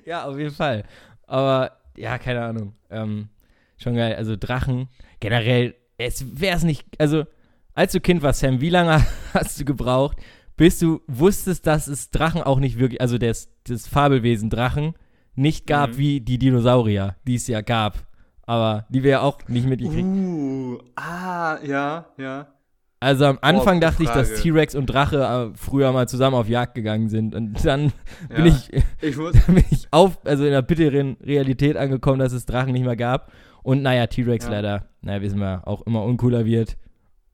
[0.05, 0.83] ja, auf jeden Fall.
[1.27, 2.73] Aber ja, keine Ahnung.
[2.89, 3.29] Ähm,
[3.77, 4.15] schon geil.
[4.15, 6.85] Also Drachen, generell, es wäre es nicht.
[6.99, 7.25] Also
[7.75, 10.17] als du Kind warst, Sam, wie lange hast du gebraucht,
[10.57, 14.95] bis du wusstest, dass es Drachen auch nicht wirklich, also das, das Fabelwesen Drachen
[15.35, 15.97] nicht gab mhm.
[15.97, 18.07] wie die Dinosaurier, die es ja gab.
[18.47, 20.05] Aber die wir ja auch nicht mitgekriegt.
[20.05, 22.47] Uh, ah, ja, ja.
[22.99, 26.47] Also am Anfang oh, dachte ich, dass T-Rex und Drache äh, früher mal zusammen auf
[26.47, 27.35] Jagd gegangen sind.
[27.35, 27.91] Und dann
[28.29, 28.71] ja, bin, ich,
[29.01, 29.17] ich
[29.47, 33.31] bin ich auf, also in der bitteren Realität angekommen, dass es Drachen nicht mehr gab.
[33.63, 34.51] Und naja, T-Rex ja.
[34.51, 36.77] leider, naja, wissen wir, auch immer uncooler wird.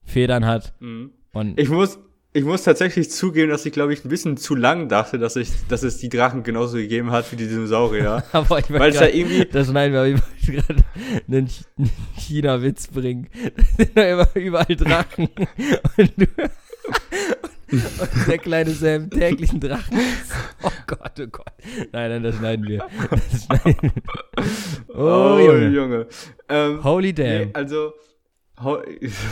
[0.03, 0.73] Federn hat.
[0.79, 1.11] Mhm.
[1.33, 1.99] Und ich muss,
[2.33, 5.49] ich muss tatsächlich zugeben, dass ich, glaube ich, ein bisschen zu lang dachte, dass, ich,
[5.67, 8.23] dass es die Drachen genauso gegeben hat wie die Dinosaurier.
[8.31, 9.45] Aber ich Weil es da irgendwie.
[9.45, 10.83] Das schneiden wir, ich wollte gerade
[11.27, 11.49] einen
[12.17, 13.27] China-Witz bringen.
[13.77, 15.27] Da sind immer überall Drachen.
[15.97, 16.27] Und du.
[17.71, 19.97] Und der kleine Sam täglichen Drachen.
[20.63, 21.53] Oh Gott, oh Gott.
[21.91, 22.85] Nein, nein, das schneiden wir.
[23.09, 24.93] Das schneiden wir.
[24.93, 25.67] Oh, oh Junge.
[25.69, 26.07] Junge.
[26.49, 27.47] Ähm, Holy damn.
[27.47, 27.93] Nee, also,
[28.63, 28.81] so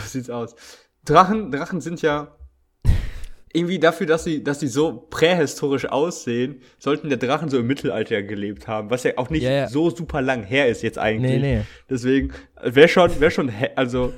[0.06, 0.54] sieht's aus.
[1.04, 2.36] Drachen, Drachen sind ja
[3.52, 8.22] irgendwie dafür, dass sie, dass sie so prähistorisch aussehen, sollten der Drachen so im Mittelalter
[8.22, 11.40] gelebt haben, was ja auch nicht yeah, so super lang her ist jetzt eigentlich.
[11.40, 11.62] Nee, nee.
[11.88, 14.12] Deswegen wäre schon, wäre schon, also,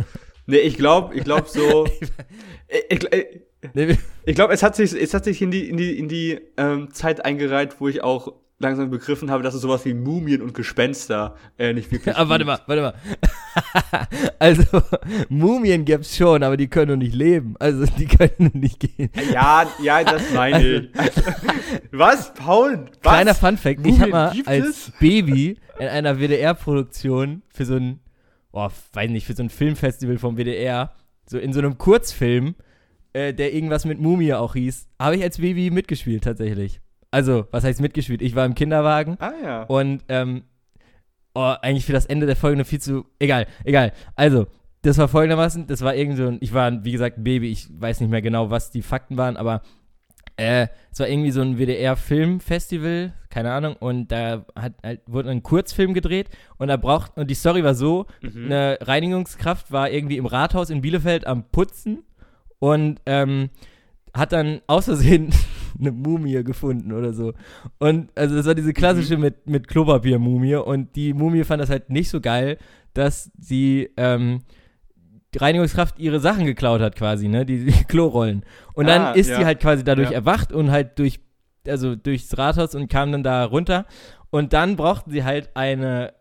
[0.46, 1.86] nee, ich glaube, ich glaube so,
[2.90, 6.08] ich, ich, ich glaube, es hat sich, es hat sich in die, in die, in
[6.08, 10.40] die ähm, Zeit eingereiht, wo ich auch langsam begriffen habe, dass es sowas wie Mumien
[10.40, 12.94] und Gespenster äh, nicht wirklich Aber warte mal, warte mal.
[14.38, 14.82] also,
[15.28, 17.56] Mumien gibt's schon, aber die können noch nicht leben.
[17.58, 19.10] Also, die können nicht gehen.
[19.32, 21.92] Ja, ja, das meine also, ich.
[21.92, 22.86] was, Paul?
[23.02, 23.12] Was?
[23.12, 24.92] Kleiner Funfact, ich habe mal als es?
[24.98, 28.00] Baby in einer WDR-Produktion für so ein,
[28.52, 30.94] oh, weiß nicht, für so ein Filmfestival vom WDR,
[31.26, 32.54] so in so einem Kurzfilm,
[33.12, 36.80] äh, der irgendwas mit Mumie auch hieß, habe ich als Baby mitgespielt tatsächlich.
[37.12, 38.22] Also, was heißt mitgespielt?
[38.22, 39.16] Ich war im Kinderwagen.
[39.20, 39.62] Ah, ja.
[39.64, 40.42] Und, ähm,
[41.34, 43.04] oh, eigentlich für das Ende der Folge viel zu.
[43.20, 43.92] Egal, egal.
[44.16, 44.46] Also,
[44.80, 46.38] das war folgendermaßen: Das war irgendwie so ein.
[46.40, 47.50] Ich war, wie gesagt, ein Baby.
[47.50, 49.62] Ich weiß nicht mehr genau, was die Fakten waren, aber
[50.36, 55.42] äh, es war irgendwie so ein WDR-Filmfestival, keine Ahnung, und da hat, halt, wurde ein
[55.42, 58.46] Kurzfilm gedreht und da braucht, und die Story war so, mhm.
[58.46, 62.02] eine Reinigungskraft war irgendwie im Rathaus in Bielefeld am Putzen
[62.58, 63.50] und ähm,
[64.14, 65.32] hat dann aus Versehen
[65.78, 67.32] eine Mumie gefunden oder so.
[67.78, 69.22] Und also das war diese klassische mhm.
[69.22, 72.58] mit, mit Klopapier-Mumie und die Mumie fand das halt nicht so geil,
[72.94, 74.42] dass sie ähm,
[75.34, 78.44] die Reinigungskraft ihre Sachen geklaut hat quasi, ne, die, die Klorollen.
[78.74, 79.38] Und dann ah, ist ja.
[79.38, 80.16] sie halt quasi dadurch ja.
[80.16, 81.20] erwacht und halt durch,
[81.66, 83.86] also durchs Rathaus und kam dann da runter.
[84.30, 86.14] Und dann brauchten sie halt eine,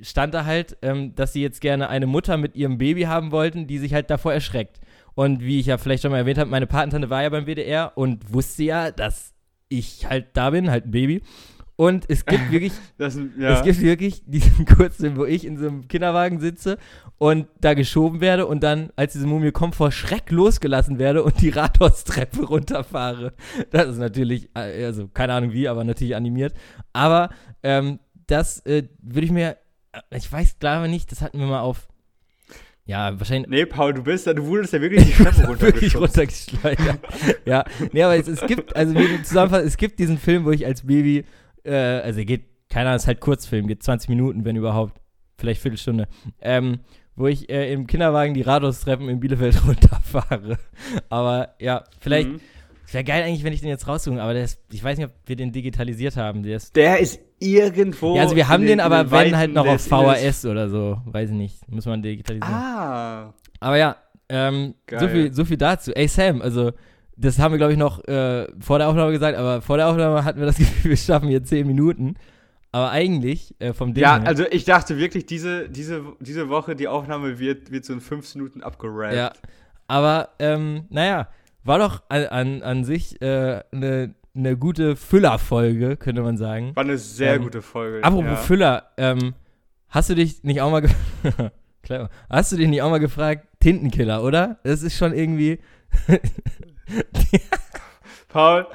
[0.00, 3.66] stand da halt, ähm, dass sie jetzt gerne eine Mutter mit ihrem Baby haben wollten,
[3.66, 4.80] die sich halt davor erschreckt.
[5.14, 7.92] Und wie ich ja vielleicht schon mal erwähnt habe, meine Patentante war ja beim WDR
[7.96, 9.34] und wusste ja, dass
[9.68, 11.22] ich halt da bin, halt ein Baby.
[11.76, 13.50] Und es gibt wirklich, das, ja.
[13.54, 16.78] es gibt wirklich diesen Kurzfilm, wo ich in so einem Kinderwagen sitze
[17.18, 21.40] und da geschoben werde und dann, als diese Mumie kommt, vor Schreck losgelassen werde und
[21.40, 23.32] die Rathaustreppe runterfahre.
[23.70, 26.54] Das ist natürlich, äh, also keine Ahnung wie, aber natürlich animiert.
[26.92, 27.30] Aber
[27.62, 29.56] ähm, das äh, würde ich mir,
[29.92, 31.88] äh, ich weiß glaube nicht, das hatten wir mal auf
[32.84, 33.48] ja, wahrscheinlich.
[33.48, 36.10] Nee, Paul, du bist da, du wurdest ja wirklich die Treppe runtergeschleudert.
[36.10, 36.98] runtergeschleudert.
[37.44, 40.66] ja, nee, aber es, es gibt, also wie zusammenfassen, es gibt diesen Film, wo ich
[40.66, 41.24] als Baby,
[41.64, 45.00] äh, also er geht, keiner Ahnung, ist halt Kurzfilm, geht 20 Minuten, wenn überhaupt,
[45.38, 46.08] vielleicht Viertelstunde,
[46.40, 46.80] ähm,
[47.14, 50.58] wo ich äh, im Kinderwagen die Rathaustreppen in Bielefeld runterfahre.
[51.08, 52.28] Aber ja, vielleicht.
[52.28, 52.40] Mhm.
[52.90, 55.34] Wäre geil eigentlich, wenn ich den jetzt raussuche, aber ist, ich weiß nicht, ob wir
[55.34, 56.42] den digitalisiert haben.
[56.42, 58.16] Der ist, der ist irgendwo.
[58.16, 61.00] Ja, also wir haben den, aber wenn halt noch auf VHS oder so.
[61.06, 61.68] Weiß ich nicht.
[61.68, 62.54] Muss man digitalisieren.
[62.54, 63.34] Ah.
[63.60, 63.96] Aber ja,
[64.28, 65.92] ähm, so, viel, so viel dazu.
[65.94, 66.72] Ey, Sam, also
[67.16, 70.24] das haben wir, glaube ich, noch äh, vor der Aufnahme gesagt, aber vor der Aufnahme
[70.24, 72.14] hatten wir das Gefühl, wir schaffen hier 10 Minuten.
[72.74, 76.74] Aber eigentlich, äh, vom Ding Ja, her, also ich dachte wirklich, diese, diese, diese Woche,
[76.74, 79.14] die Aufnahme wird, wird so in 5 Minuten abgerappt.
[79.14, 79.32] Ja,
[79.88, 81.28] aber, ähm, naja,
[81.64, 86.74] war doch an, an, an sich eine äh, ne gute Füllerfolge, könnte man sagen.
[86.74, 88.02] War eine sehr ähm, gute Folge.
[88.04, 88.36] Apropos ja.
[88.36, 89.34] Füller, ähm,
[89.88, 90.82] hast du dich nicht auch mal
[92.30, 94.58] hast du dich nicht auch mal gefragt, Tintenkiller, oder?
[94.64, 95.58] Das ist schon irgendwie.
[98.28, 98.66] Paul,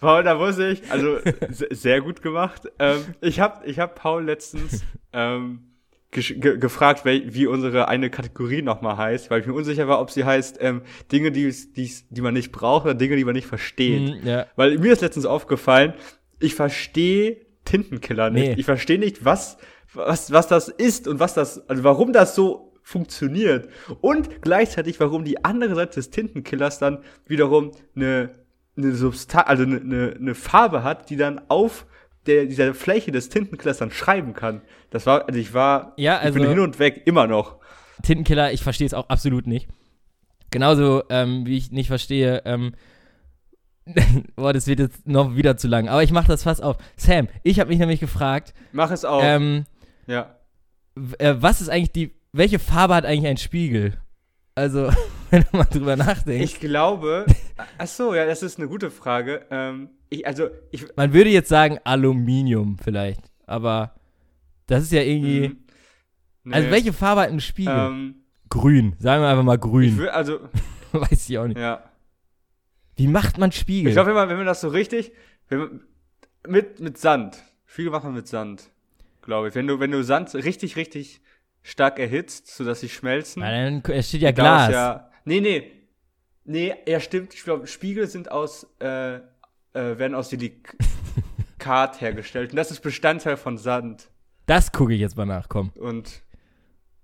[0.00, 1.18] Paul, da muss ich, also
[1.50, 2.62] sehr gut gemacht.
[2.78, 5.73] Ähm, ich habe ich hab Paul letztens ähm,
[6.14, 10.24] ge gefragt, wie unsere eine Kategorie nochmal heißt, weil ich mir unsicher war, ob sie
[10.24, 14.22] heißt ähm, Dinge, die, die, die man nicht braucht oder Dinge, die man nicht versteht.
[14.22, 14.46] Mhm, ja.
[14.56, 15.94] Weil mir ist letztens aufgefallen,
[16.38, 18.48] ich verstehe Tintenkiller nicht.
[18.48, 18.54] Nee.
[18.58, 19.58] Ich verstehe nicht, was,
[19.92, 23.68] was, was das ist und was das, also warum das so funktioniert.
[24.00, 28.34] Und gleichzeitig, warum die andere Seite des Tintenkillers dann wiederum eine,
[28.76, 31.86] eine Substanz, also eine, eine, eine Farbe hat, die dann auf
[32.26, 34.62] der, dieser Fläche des Tintenkillers dann schreiben kann.
[34.90, 37.56] Das war, also ich war, Ja, ich bin also- hin und weg, immer noch.
[38.02, 39.68] Tintenkiller, ich verstehe es auch absolut nicht.
[40.50, 42.74] Genauso ähm, wie ich nicht verstehe, ähm,
[44.36, 45.88] boah, das wird jetzt noch wieder zu lang.
[45.88, 46.76] Aber ich mache das fast auf.
[46.96, 49.20] Sam, ich habe mich nämlich gefragt, Mach es auch.
[49.22, 49.64] ähm,
[50.06, 50.34] ja.
[51.18, 53.94] äh, was ist eigentlich die, welche Farbe hat eigentlich ein Spiegel?
[54.54, 54.90] Also,
[55.30, 56.44] wenn du mal drüber nachdenkst.
[56.44, 57.26] Ich glaube,
[57.78, 59.44] ach so, ja, das ist eine gute Frage.
[59.50, 63.94] Ähm, ich, also, ich, Man würde jetzt sagen Aluminium vielleicht, aber
[64.66, 65.48] das ist ja irgendwie.
[65.48, 65.58] Mhm.
[66.44, 66.54] Nee.
[66.54, 67.74] Also, welche Farbe hat ein Spiegel?
[67.74, 68.14] Ähm,
[68.48, 68.94] grün.
[68.98, 69.96] Sagen wir einfach mal grün.
[69.96, 70.40] will, also,
[70.92, 71.58] Weiß ich auch nicht.
[71.58, 71.82] ja.
[72.96, 73.88] Wie macht man Spiegel?
[73.88, 75.12] Ich glaube, wenn man, wenn man das so richtig,
[75.50, 75.80] man,
[76.46, 77.42] mit, mit Sand.
[77.66, 78.70] Spiegel macht man mit Sand,
[79.22, 79.54] glaube ich.
[79.56, 81.20] Wenn du, wenn du Sand richtig, richtig
[81.62, 83.42] stark erhitzt, sodass sie schmelzen.
[83.42, 84.70] Na, dann es steht ja Glas.
[84.70, 85.72] Ja, nee, nee.
[86.44, 87.34] Nee, ja, stimmt.
[87.34, 89.18] Ich glaube, Spiegel sind aus, äh,
[89.74, 90.80] äh, werden aus Silikat
[92.00, 92.50] hergestellt.
[92.50, 94.08] Und das ist Bestandteil von Sand.
[94.46, 95.48] Das gucke ich jetzt mal nach.
[95.48, 96.22] Komm, Und,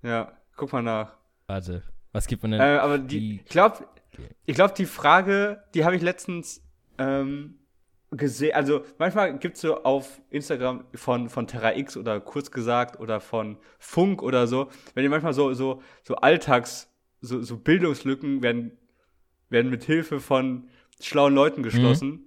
[0.03, 1.13] ja, guck mal nach.
[1.47, 1.83] warte.
[2.13, 2.61] Was gibt man denn?
[2.61, 3.87] Äh, aber die, ich glaube,
[4.45, 6.61] ich glaube, die Frage, die habe ich letztens
[6.99, 7.61] ähm,
[8.11, 8.53] gesehen.
[8.55, 13.21] Also manchmal gibt es so auf Instagram von, von Terra X oder kurz gesagt oder
[13.21, 16.89] von Funk oder so, wenn ihr manchmal so, so, so Alltags,
[17.21, 18.73] so, so Bildungslücken werden,
[19.49, 20.69] werden mit Hilfe von
[21.07, 22.25] schlauen Leuten geschlossen.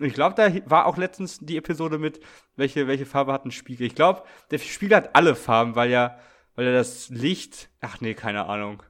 [0.00, 2.20] Ich glaube, da war auch letztens die Episode mit,
[2.56, 3.86] welche, welche Farbe hat ein Spiegel.
[3.86, 6.18] Ich glaube, der Spiegel hat alle Farben, weil ja,
[6.54, 8.82] weil er das Licht, ach nee, keine Ahnung.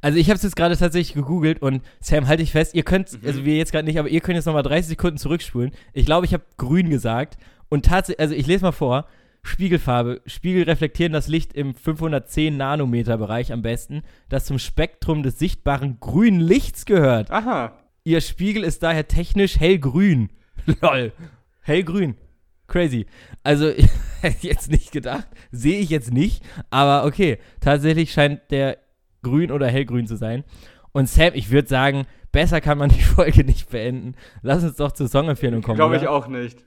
[0.00, 3.12] Also ich habe es jetzt gerade tatsächlich gegoogelt und Sam, halte ich fest, ihr könnt,
[3.12, 3.26] Mhm.
[3.26, 5.70] also wir jetzt gerade nicht, aber ihr könnt jetzt nochmal 30 Sekunden zurückspulen.
[5.92, 7.36] Ich glaube, ich habe grün gesagt
[7.68, 9.06] und tatsächlich, also ich lese mal vor,
[9.44, 15.38] Spiegelfarbe, Spiegel reflektieren das Licht im 510 Nanometer Bereich am besten, das zum Spektrum des
[15.38, 17.30] sichtbaren grünen Lichts gehört.
[17.30, 17.72] Aha.
[18.08, 20.30] Ihr Spiegel ist daher technisch hellgrün.
[20.80, 21.12] Lol.
[21.60, 22.16] Hellgrün.
[22.66, 23.04] Crazy.
[23.42, 23.90] Also, ich
[24.22, 25.28] hätte jetzt nicht gedacht.
[25.50, 26.42] Sehe ich jetzt nicht.
[26.70, 27.36] Aber okay.
[27.60, 28.78] Tatsächlich scheint der
[29.22, 30.44] grün oder hellgrün zu sein.
[30.92, 34.14] Und Sam, ich würde sagen, besser kann man die Folge nicht beenden.
[34.40, 35.76] Lass uns doch zur Songempfehlung kommen.
[35.76, 36.12] Glaube ich oder?
[36.12, 36.64] auch nicht.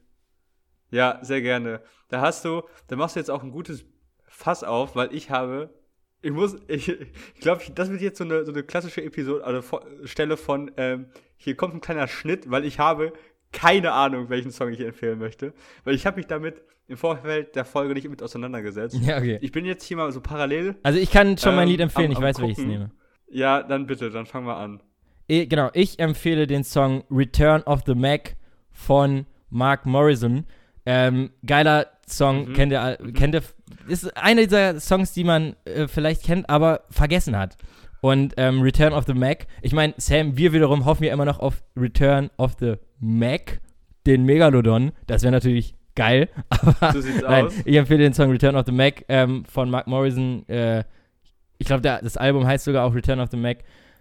[0.92, 1.82] Ja, sehr gerne.
[2.10, 3.84] Da hast du, da machst du jetzt auch ein gutes
[4.28, 5.74] Fass auf, weil ich habe,
[6.22, 9.82] ich muss, ich, ich glaube, das wird jetzt so eine, so eine klassische Episode, also
[10.04, 11.08] Stelle von, ähm,
[11.44, 13.14] hier kommt ein kleiner Schnitt, weil ich habe
[13.52, 17.66] keine Ahnung, welchen Song ich empfehlen möchte, weil ich habe mich damit im Vorfeld der
[17.66, 18.98] Folge nicht mit auseinandergesetzt.
[19.02, 19.38] Ja, okay.
[19.42, 20.76] Ich bin jetzt hier mal so parallel.
[20.84, 22.06] Also, ich kann schon mein Ähm, Lied empfehlen.
[22.08, 22.92] am- ich am weiß, welches ich nehme.
[23.30, 24.82] Ja, dann bitte, dann fangen wir an.
[25.28, 28.36] Eh, genau, ich empfehle den Song Return of the Mac
[28.72, 30.46] von Mark Morrison.
[30.86, 32.54] Ähm, geiler Song, Mhm.
[32.54, 33.44] kennt ihr, all- kennt ihr,
[33.88, 37.58] ist einer dieser Songs, die man äh, vielleicht kennt, aber vergessen hat.
[38.02, 41.40] Und ähm, Return of the Mac, ich meine, Sam, wir wiederum hoffen ja immer noch
[41.40, 43.62] auf Return of the Mac,
[44.08, 44.92] den Megalodon.
[45.08, 47.54] Das wäre natürlich geil, aber So sieht's nein, aus.
[47.64, 50.48] ich empfehle den Song Return of the Mac ähm, von Mark Morrison.
[50.50, 50.84] Äh,
[51.60, 53.60] ich glaube, das Album heißt sogar auch Return of the Mac.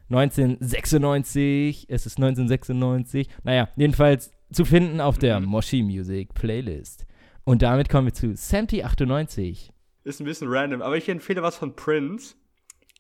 [0.09, 3.29] 1996, es ist 1996.
[3.45, 5.47] Naja, jedenfalls zu finden auf der Mhm.
[5.47, 7.07] Moshi Music Playlist.
[7.45, 9.71] Und damit kommen wir zu Samty98.
[10.05, 12.35] Ist ein bisschen random, aber ich empfehle was von Prince.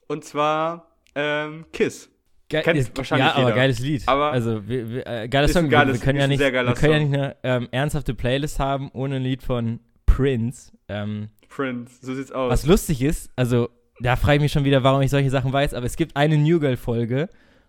[0.08, 2.08] Und zwar ähm, Kiss.
[2.48, 3.54] Ge Kennt ist, wahrscheinlich ja, aber jeder.
[3.56, 4.02] geiles Lied.
[4.06, 5.64] Aber also, wir, wir, äh, ein Song.
[5.64, 8.90] Wir- geiles- wir können ja nicht, wir können ja nicht eine ähm, ernsthafte Playlist haben
[8.92, 10.72] ohne ein Lied von Prince.
[10.88, 12.50] Ähm, Prince, so sieht's aus.
[12.50, 13.68] Was lustig ist, also
[14.00, 16.36] da frage ich mich schon wieder, warum ich solche Sachen weiß, aber es gibt eine
[16.38, 17.28] New Girl-Folge,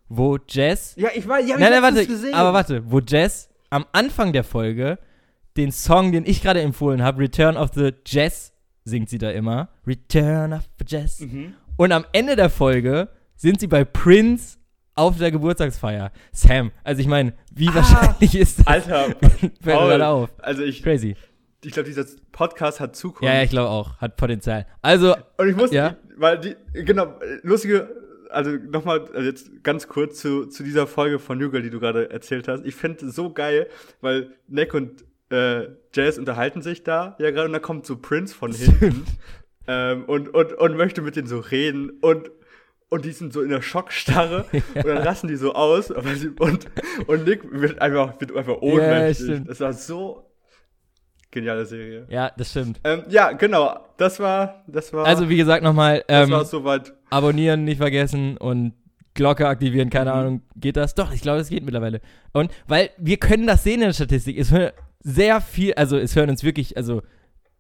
[0.10, 0.96] wo Jess.
[0.98, 2.34] Ja, ich weiß, ja, Nein, nein, warte, gesehen.
[2.34, 4.98] aber warte, wo Jess am Anfang der Folge
[5.58, 9.70] den Song, den ich gerade empfohlen habe, Return of the Jess, singt sie da immer.
[9.86, 11.20] Return of the Jess.
[11.20, 11.54] Mhm.
[11.78, 13.10] Und am Ende der Folge
[13.42, 14.58] sind sie bei Prince
[14.94, 16.12] auf der Geburtstagsfeier.
[16.32, 18.68] Sam, also ich meine, wie Ah, wahrscheinlich ist das?
[18.68, 20.30] Alter, Fällt mir Paul, auf.
[20.38, 21.16] also ich, Crazy.
[21.64, 23.24] ich glaube, dieser Podcast hat Zukunft.
[23.24, 23.98] Ja, ja, ich glaube auch.
[23.98, 24.68] Hat Potenzial.
[24.84, 25.96] Also, Und ich muss, Ja.
[26.18, 27.90] weil die, genau, lustige,
[28.30, 31.80] also nochmal, also jetzt ganz kurz zu, zu dieser Folge von New Girl, die du
[31.80, 32.64] gerade erzählt hast.
[32.64, 33.68] Ich finde es so geil,
[34.02, 38.36] weil Nick und äh, Jazz unterhalten sich da ja gerade und da kommt so Prince
[38.36, 39.06] von hinten
[39.68, 42.30] ähm, und, und, und möchte mit denen so reden und
[42.92, 46.68] und die sind so in der Schockstarre und dann rasten die so aus und,
[47.08, 49.26] und Nick wird einfach, wird einfach ohnmächtig.
[49.26, 49.50] stimmt.
[49.50, 50.28] das war so
[51.34, 52.06] Geniale Serie.
[52.10, 52.82] Ja, das stimmt.
[52.84, 53.80] Ähm, ja, genau.
[53.96, 55.06] Das war, das war.
[55.06, 56.94] Also, wie gesagt, nochmal, das ähm, war soweit.
[57.10, 58.74] abonnieren nicht vergessen und
[59.14, 60.18] Glocke aktivieren, keine Mhm.
[60.18, 60.94] Ahnung, geht das?
[60.94, 62.02] Doch, ich glaube, es geht mittlerweile.
[62.34, 66.18] Und weil wir können das sehen in der Statistik, es hören sehr viel, also es
[66.18, 67.02] hören uns wirklich, also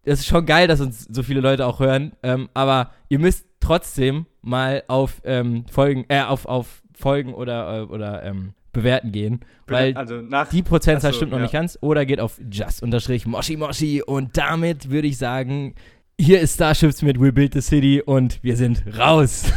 [0.03, 3.45] es ist schon geil, dass uns so viele Leute auch hören, ähm, aber ihr müsst
[3.61, 9.42] trotzdem mal auf ähm, Folgen, äh, auf, auf Folgen oder, äh, oder ähm, bewerten gehen,
[9.68, 10.50] weil also nach.
[10.50, 11.44] die Prozentzahl so, stimmt noch ja.
[11.44, 11.78] nicht ganz.
[11.82, 15.76] Oder geht auf just-moshi moshi und damit würde ich sagen,
[16.20, 19.52] hier ist Starships mit We Build the City und wir sind raus.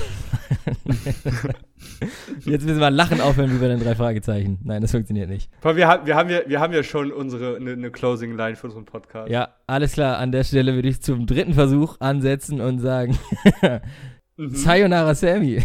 [2.45, 4.59] Jetzt müssen wir lachen aufhören wie bei den drei Fragezeichen.
[4.64, 5.51] Nein, das funktioniert nicht.
[5.62, 8.66] Wir, haben, wir, haben ja, wir haben ja schon unsere eine ne Closing Line für
[8.66, 9.30] unseren Podcast.
[9.30, 10.18] Ja, alles klar.
[10.18, 13.18] An der Stelle würde ich zum dritten Versuch ansetzen und sagen:
[14.37, 14.55] Mhm.
[14.55, 15.64] Sayonara Sammy.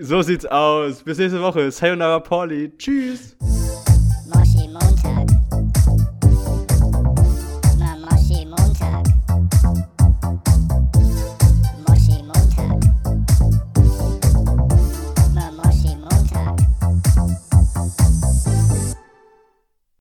[0.00, 1.02] So sieht's aus.
[1.04, 1.70] Bis nächste Woche.
[1.70, 2.72] Sayonara Pauli.
[2.76, 3.36] Tschüss.